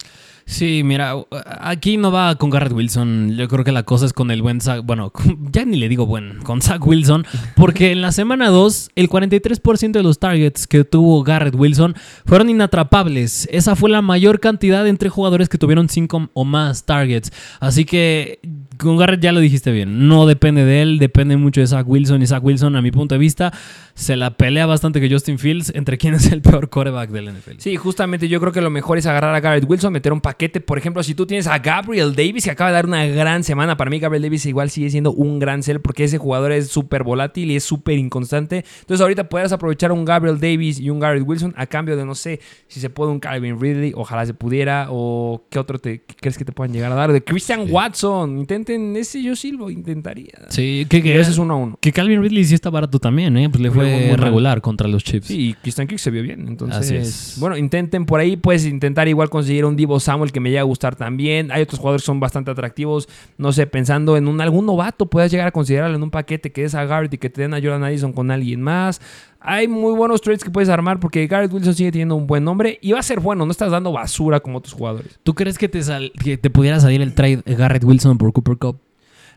[0.50, 1.14] Sí, mira,
[1.62, 3.36] aquí no va con Garrett Wilson.
[3.38, 4.84] Yo creo que la cosa es con el buen Zach.
[4.84, 5.14] Bueno,
[5.52, 7.28] ya ni le digo buen, con Zach Wilson.
[7.56, 12.50] Porque en la semana 2, el 43% de los targets que tuvo Garrett Wilson fueron
[12.50, 13.48] inatrapables.
[13.52, 17.32] Esa fue la mayor cantidad entre jugadores que tuvieron 5 o más targets.
[17.60, 18.40] Así que
[18.80, 20.08] con Garrett ya lo dijiste bien.
[20.08, 22.22] No depende de él, depende mucho de Zach Wilson.
[22.22, 23.54] Y Zach Wilson, a mi punto de vista,
[23.94, 27.58] se la pelea bastante que Justin Fields entre quién es el peor coreback del NFL.
[27.58, 30.62] Sí, justamente yo creo que lo mejor es agarrar a Garrett Wilson, meter un paquete.
[30.62, 33.76] Por ejemplo, si tú tienes a Gabriel Davis, que acaba de dar una gran semana.
[33.76, 37.04] Para mí, Gabriel Davis igual sigue siendo un gran sell porque ese jugador es súper
[37.04, 38.64] volátil y es súper inconstante.
[38.80, 42.16] Entonces, ahorita puedes aprovechar un Gabriel Davis y un Garrett Wilson a cambio de, no
[42.16, 46.38] sé, si se puede un Calvin Ridley, ojalá se pudiera, o qué otro te crees
[46.38, 47.12] que te puedan llegar a dar.
[47.12, 48.40] De Christian Watson,
[48.70, 50.34] intenten ese, yo sí lo intentaría.
[50.50, 51.78] Sí, que, ese es uno a uno.
[51.82, 53.50] Que Calvin Ridley sí está barato también, ¿eh?
[53.50, 54.18] Pues le fue muy mal.
[54.18, 55.28] regular contra los Chiefs.
[55.28, 56.48] Sí, y Christian Kirk se vio bien.
[56.48, 57.38] Entonces, Así es.
[57.40, 60.66] bueno, intenten por ahí, puedes intentar igual conseguir un Divo Samuel que me llega a
[60.66, 61.52] gustar también.
[61.52, 63.08] Hay otros jugadores que son bastante atractivos.
[63.38, 66.64] No sé, pensando en un algún novato, puedes llegar a considerarlo en un paquete que
[66.64, 69.02] es a Garrett y que te den a Jordan Addison con alguien más.
[69.42, 72.78] Hay muy buenos trades que puedes armar porque Garrett Wilson sigue teniendo un buen nombre
[72.82, 73.46] y va a ser bueno.
[73.46, 75.18] No estás dando basura como otros jugadores.
[75.24, 78.58] ¿Tú crees que te, sal- que te pudiera salir el trade Garrett Wilson por Cooper
[78.58, 78.80] Cup?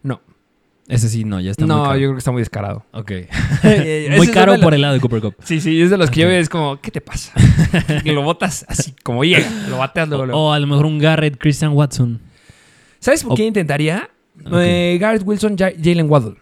[0.03, 0.20] No,
[0.88, 1.94] Ese sí, no, ya está muy no, caro.
[1.96, 2.84] yo creo que está muy descarado.
[2.92, 3.12] Ok.
[4.16, 5.34] Muy caro por el lado de Cooper Cup.
[5.44, 7.32] Sí, sí, es de los que yo veo, es como, ¿qué te pasa?
[8.05, 10.26] y lo botas así, como llega, lo bateas luego.
[10.26, 10.40] luego.
[10.48, 12.20] O a lo mejor un Garrett Christian Watson.
[12.98, 14.11] ¿Sabes por O- qué intentaría?
[14.53, 16.34] Eh, Garrett Wilson, Ja- Jalen Waddle.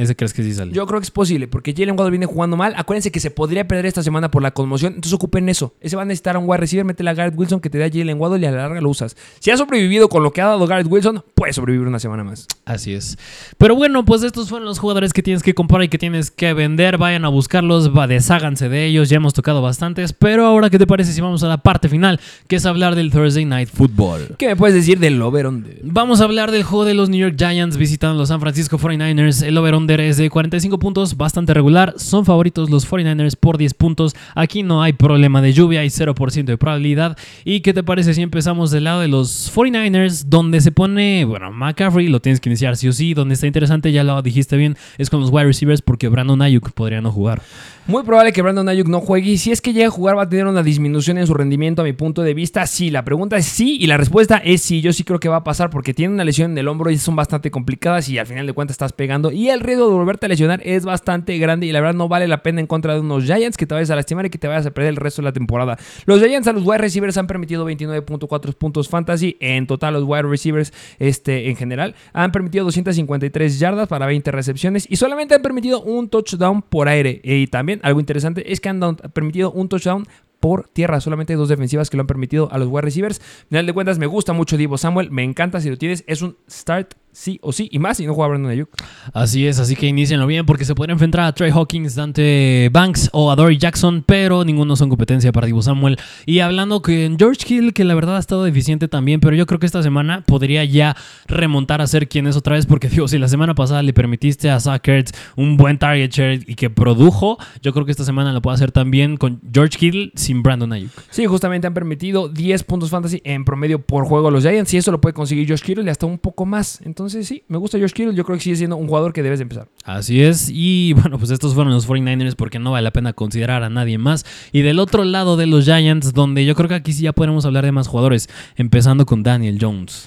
[0.00, 0.72] Ese crees que sí sale.
[0.72, 2.72] Yo creo que es posible, porque Jalen Waddle viene jugando mal.
[2.76, 5.74] Acuérdense que se podría perder esta semana por la conmoción, entonces ocupen eso.
[5.80, 7.88] Ese va a necesitar a un wide receiver, métele a Garrett Wilson que te da
[7.90, 9.16] Jalen Waddle y a la larga lo usas.
[9.40, 12.46] Si ha sobrevivido con lo que ha dado Garrett Wilson, puede sobrevivir una semana más.
[12.64, 13.18] Así es.
[13.58, 16.54] Pero bueno, pues estos fueron los jugadores que tienes que comprar y que tienes que
[16.54, 16.96] vender.
[16.96, 19.08] Vayan a buscarlos, va, desháganse de ellos.
[19.08, 20.12] Ya hemos tocado bastantes.
[20.12, 22.20] Pero ahora, ¿qué te parece si vamos a la parte final?
[22.46, 24.36] Que es hablar del Thursday Night Football.
[24.38, 25.80] ¿Qué me puedes decir del over-under?
[25.82, 29.42] Vamos a hablar del juego de los New York Giants visitando los San Francisco 49ers.
[29.42, 29.58] El
[29.98, 31.94] es de 45 puntos, bastante regular.
[31.96, 34.14] Son favoritos los 49ers por 10 puntos.
[34.36, 37.18] Aquí no hay problema de lluvia, hay 0% de probabilidad.
[37.44, 41.50] ¿Y qué te parece si empezamos del lado de los 49ers, donde se pone, bueno,
[41.50, 43.14] McCaffrey, lo tienes que iniciar sí o sí.
[43.14, 46.70] Donde está interesante, ya lo dijiste bien, es con los wide receivers porque Brandon Ayuk
[46.72, 47.42] podría no jugar.
[47.90, 50.22] Muy probable que Brandon Ayuk no juegue y si es que llega a jugar va
[50.22, 52.64] a tener una disminución en su rendimiento a mi punto de vista.
[52.68, 54.80] Sí, la pregunta es sí y la respuesta es sí.
[54.80, 56.98] Yo sí creo que va a pasar porque tiene una lesión en el hombro y
[56.98, 60.26] son bastante complicadas y al final de cuentas estás pegando y el riesgo de volverte
[60.26, 63.00] a lesionar es bastante grande y la verdad no vale la pena en contra de
[63.00, 65.20] unos Giants que te vayas a lastimar y que te vayas a perder el resto
[65.20, 65.76] de la temporada.
[66.06, 69.36] Los Giants a los wide receivers han permitido 29.4 puntos fantasy.
[69.40, 74.86] En total los wide receivers este, en general han permitido 253 yardas para 20 recepciones
[74.88, 77.20] y solamente han permitido un touchdown por aire.
[77.24, 80.06] Y también algo interesante es que han permitido un touchdown
[80.40, 81.00] por tierra.
[81.00, 83.20] Solamente dos defensivas que lo han permitido a los wide receivers.
[83.48, 85.10] Final de cuentas, me gusta mucho Divo Samuel.
[85.10, 86.02] Me encanta si lo tienes.
[86.06, 87.68] Es un start sí o sí.
[87.72, 88.68] Y más si no juega Brandon Ayuk.
[89.12, 93.10] Así es, así que inicienlo bien porque se pueden enfrentar a Trey Hawkins, Dante Banks
[93.12, 95.98] o a Dory Jackson, pero ninguno son competencia para Divo Samuel.
[96.26, 99.58] Y hablando que George Hill, que la verdad ha estado deficiente también, pero yo creo
[99.58, 100.96] que esta semana podría ya
[101.26, 104.50] remontar a ser quien es otra vez, porque digo, si la semana pasada le permitiste
[104.50, 108.32] a Zach Ertz un buen target share y que produjo, yo creo que esta semana
[108.32, 110.90] lo puede hacer también con George Hill sin Brandon Ayuk.
[111.10, 114.72] Sí, justamente han permitido 10 puntos fantasy en promedio por juego a los Giants.
[114.74, 116.80] Y eso lo puede conseguir Josh Kittle y hasta un poco más.
[116.82, 118.14] Entonces, sí, me gusta Josh Kittle.
[118.14, 119.68] Yo creo que sigue siendo un jugador que debes de empezar.
[119.84, 123.62] Así es, y bueno, pues estos fueron los 49ers porque no vale la pena considerar
[123.62, 124.26] a nadie más.
[124.52, 127.44] Y del otro lado de los Giants, donde yo creo que aquí sí ya podemos
[127.44, 130.06] hablar de más jugadores, empezando con Daniel Jones.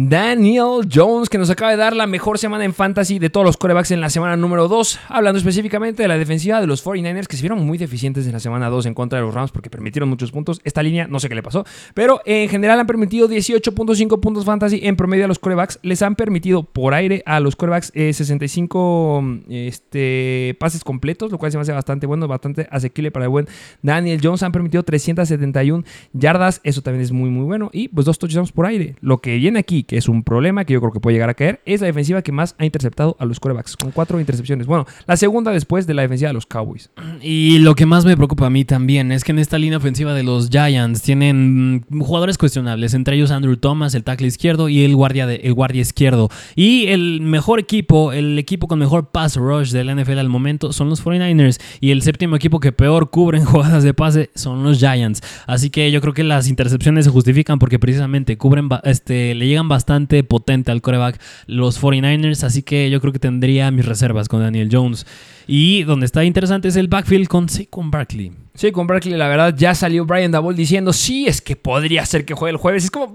[0.00, 3.56] Daniel Jones, que nos acaba de dar la mejor semana en fantasy de todos los
[3.56, 5.00] corebacks en la semana número 2.
[5.08, 8.38] Hablando específicamente de la defensiva de los 49ers, que se vieron muy deficientes en la
[8.38, 10.60] semana 2 en contra de los Rams porque permitieron muchos puntos.
[10.62, 14.78] Esta línea no sé qué le pasó, pero en general han permitido 18.5 puntos fantasy
[14.84, 15.80] en promedio a los corebacks.
[15.82, 21.50] Les han permitido por aire a los corebacks 65 eh, este, pases completos, lo cual
[21.50, 23.48] se me hace bastante bueno, bastante asequible para el buen
[23.82, 24.44] Daniel Jones.
[24.44, 25.82] Han permitido 371
[26.12, 27.68] yardas, eso también es muy, muy bueno.
[27.72, 28.94] Y pues dos touchdowns por aire.
[29.00, 31.34] Lo que viene aquí que es un problema que yo creo que puede llegar a
[31.34, 34.66] caer, es la defensiva que más ha interceptado a los corebacks, con cuatro intercepciones.
[34.66, 36.90] Bueno, la segunda después de la defensiva de los Cowboys.
[37.20, 40.14] Y lo que más me preocupa a mí también es que en esta línea ofensiva
[40.14, 44.94] de los Giants tienen jugadores cuestionables, entre ellos Andrew Thomas, el tackle izquierdo, y el
[44.94, 46.28] guardia, el guardia izquierdo.
[46.54, 50.72] Y el mejor equipo, el equipo con mejor pass rush de la NFL al momento
[50.72, 51.60] son los 49ers.
[51.80, 55.22] Y el séptimo equipo que peor cubren jugadas de pase son los Giants.
[55.46, 59.68] Así que yo creo que las intercepciones se justifican porque precisamente cubren, este, le llegan
[59.68, 64.28] bastante bastante potente al coreback los 49ers, así que yo creo que tendría mis reservas
[64.28, 65.06] con Daniel Jones.
[65.46, 68.32] Y donde está interesante es el backfield con Saquon Barkley.
[68.54, 72.24] Sí, con Barkley, la verdad, ya salió Brian Dabol diciendo, sí, es que podría ser
[72.24, 72.84] que juegue el jueves.
[72.84, 73.12] Es como,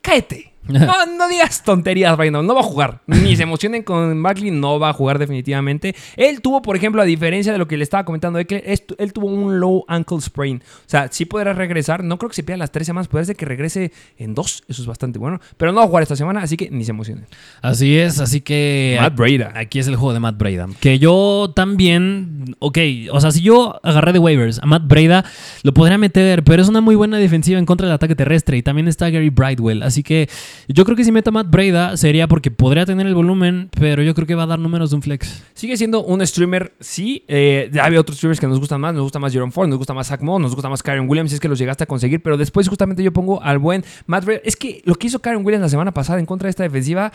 [0.00, 0.54] cáete.
[0.78, 2.46] No, no digas tonterías, Brandon.
[2.46, 3.00] No va a jugar.
[3.06, 5.94] Ni se emocionen con Barkley, no va a jugar definitivamente.
[6.16, 8.46] Él tuvo, por ejemplo, a diferencia de lo que le estaba comentando, él,
[8.98, 10.62] él tuvo un low ankle sprain.
[10.62, 12.04] O sea, sí podrá regresar.
[12.04, 13.08] No creo que se pierda las tres semanas.
[13.08, 14.62] Puede ser que regrese en dos.
[14.68, 15.40] Eso es bastante bueno.
[15.56, 17.26] Pero no va a jugar esta semana, así que ni se emocionen.
[17.62, 18.98] Así es, así que.
[19.00, 19.52] Matt Breda.
[19.54, 20.68] Aquí es el juego de Matt Breda.
[20.80, 22.56] Que yo también.
[22.58, 22.78] Ok,
[23.10, 25.24] o sea, si yo agarré de waivers a Matt Breda,
[25.62, 28.56] lo podría meter, pero es una muy buena defensiva en contra del ataque terrestre.
[28.56, 29.82] Y también está Gary Brightwell.
[29.82, 30.28] Así que
[30.66, 34.14] yo creo que si meta Matt Breda sería porque podría tener el volumen, pero yo
[34.14, 35.42] creo que va a dar números de un flex.
[35.54, 37.24] Sigue siendo un streamer, sí.
[37.28, 38.94] Eh, había otros streamers que nos gustan más.
[38.94, 41.30] Nos gusta más Jerome Ford, nos gusta más Zach Moss, nos gusta más Karen Williams,
[41.30, 42.22] si es que los llegaste a conseguir.
[42.22, 44.40] Pero después justamente yo pongo al buen Matt Breda.
[44.44, 47.12] Es que lo que hizo Karen Williams la semana pasada en contra de esta defensiva...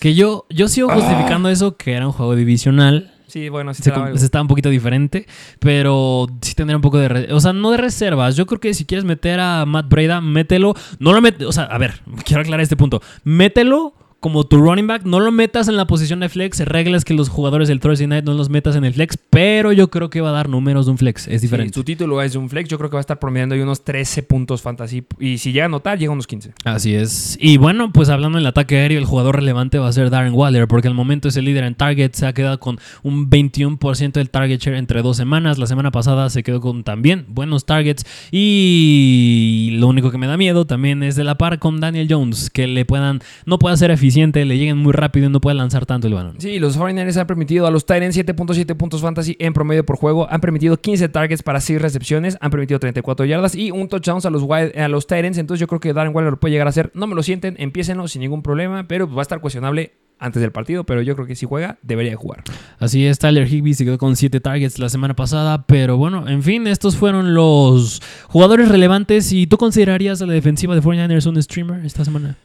[0.00, 3.13] Que yo, yo sigo justificando eso, que era un juego divisional.
[3.34, 3.90] Sí, bueno, sí se,
[4.24, 5.26] está un poquito diferente,
[5.58, 7.32] pero sí tendría un poco de...
[7.32, 8.36] O sea, no de reservas.
[8.36, 10.74] Yo creo que si quieres meter a Matt Breda, mételo.
[11.00, 11.44] No lo metes...
[11.44, 13.02] O sea, a ver, quiero aclarar este punto.
[13.24, 13.92] Mételo
[14.24, 17.28] como tu running back, no lo metas en la posición de flex, reglas que los
[17.28, 20.30] jugadores del Thursday Night no los metas en el flex, pero yo creo que va
[20.30, 21.74] a dar números de un flex, es diferente.
[21.74, 23.84] su título es de un flex, yo creo que va a estar promediando ahí unos
[23.84, 25.04] 13 puntos fantasy.
[25.20, 26.54] Y si llega a notar, llega a unos 15.
[26.64, 27.36] Así es.
[27.38, 30.68] Y bueno, pues hablando del ataque aéreo, el jugador relevante va a ser Darren Waller,
[30.68, 34.30] porque al momento es el líder en target, se ha quedado con un 21% del
[34.30, 38.06] target share entre dos semanas, la semana pasada se quedó con también buenos targets.
[38.30, 42.48] Y lo único que me da miedo también es de la par con Daniel Jones,
[42.48, 45.86] que le puedan, no pueda ser eficiente, le lleguen muy rápido y no puede lanzar
[45.86, 46.36] tanto el balón.
[46.38, 50.26] Sí, los 49ers han permitido a los Titans 7.7 puntos fantasy en promedio por juego.
[50.30, 52.38] Han permitido 15 targets para 6 recepciones.
[52.40, 55.38] Han permitido 34 yardas y un touchdown a los, a los Titans.
[55.38, 56.90] Entonces yo creo que Darren Waller lo puede llegar a hacer.
[56.94, 60.52] No me lo sienten, empiecenlo sin ningún problema, pero va a estar cuestionable antes del
[60.52, 62.44] partido, pero yo creo que si juega, debería jugar.
[62.78, 66.42] Así es, Tyler Higby se quedó con 7 targets la semana pasada, pero bueno, en
[66.42, 69.32] fin, estos fueron los jugadores relevantes.
[69.32, 72.36] ¿Y tú considerarías a la defensiva de 49ers un streamer esta semana?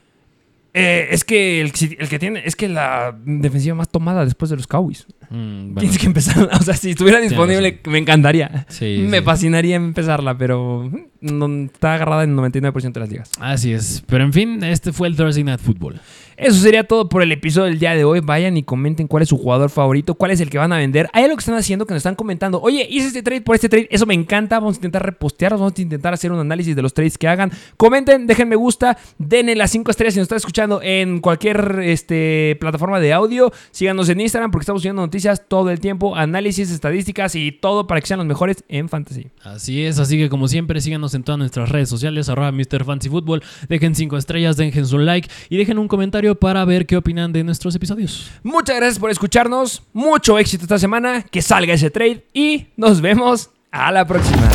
[0.73, 4.67] Eh, es que el, que tiene, es que la defensiva más tomada después de los
[4.67, 5.07] Cowboys.
[5.29, 8.65] Mm, Tienes que empezar, o sea, si estuviera disponible, me encantaría.
[8.81, 10.89] me fascinaría empezarla, pero
[11.21, 13.31] no, está agarrada en 99% de las ligas.
[13.39, 14.03] Así es.
[14.07, 15.99] Pero en fin, este fue el Thursday Night Football.
[16.39, 18.21] Eso sería todo por el episodio del día de hoy.
[18.21, 21.09] Vayan y comenten cuál es su jugador favorito, cuál es el que van a vender.
[21.11, 22.61] Hay algo que están haciendo que nos están comentando.
[22.61, 23.89] Oye, hice este trade por este trade.
[23.91, 24.57] Eso me encanta.
[24.57, 25.59] Vamos a intentar repostearlos.
[25.59, 27.51] Vamos a intentar hacer un análisis de los trades que hagan.
[27.75, 32.55] Comenten, dejen me gusta, denle las 5 estrellas si nos están escuchando en cualquier este,
[32.61, 33.51] plataforma de audio.
[33.71, 37.99] Síganos en Instagram porque estamos subiendo noticias todo el tiempo, análisis, estadísticas y todo para
[37.99, 39.27] que sean los mejores en fantasy.
[39.43, 42.85] Así es, así que como siempre, síganos en todas nuestras redes sociales, arroba Mr.
[42.85, 43.43] Fantasy Football.
[43.67, 47.43] Dejen 5 estrellas, dejen su like y dejen un comentario para ver qué opinan de
[47.43, 48.31] nuestros episodios.
[48.43, 49.83] Muchas gracias por escucharnos.
[49.91, 51.23] Mucho éxito esta semana.
[51.23, 52.23] Que salga ese trade.
[52.33, 54.49] Y nos vemos a la próxima.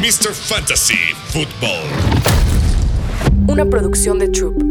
[0.00, 0.32] Mr.
[0.32, 0.94] Fantasy
[1.32, 1.88] Football.
[3.48, 4.67] Una producción de Troop.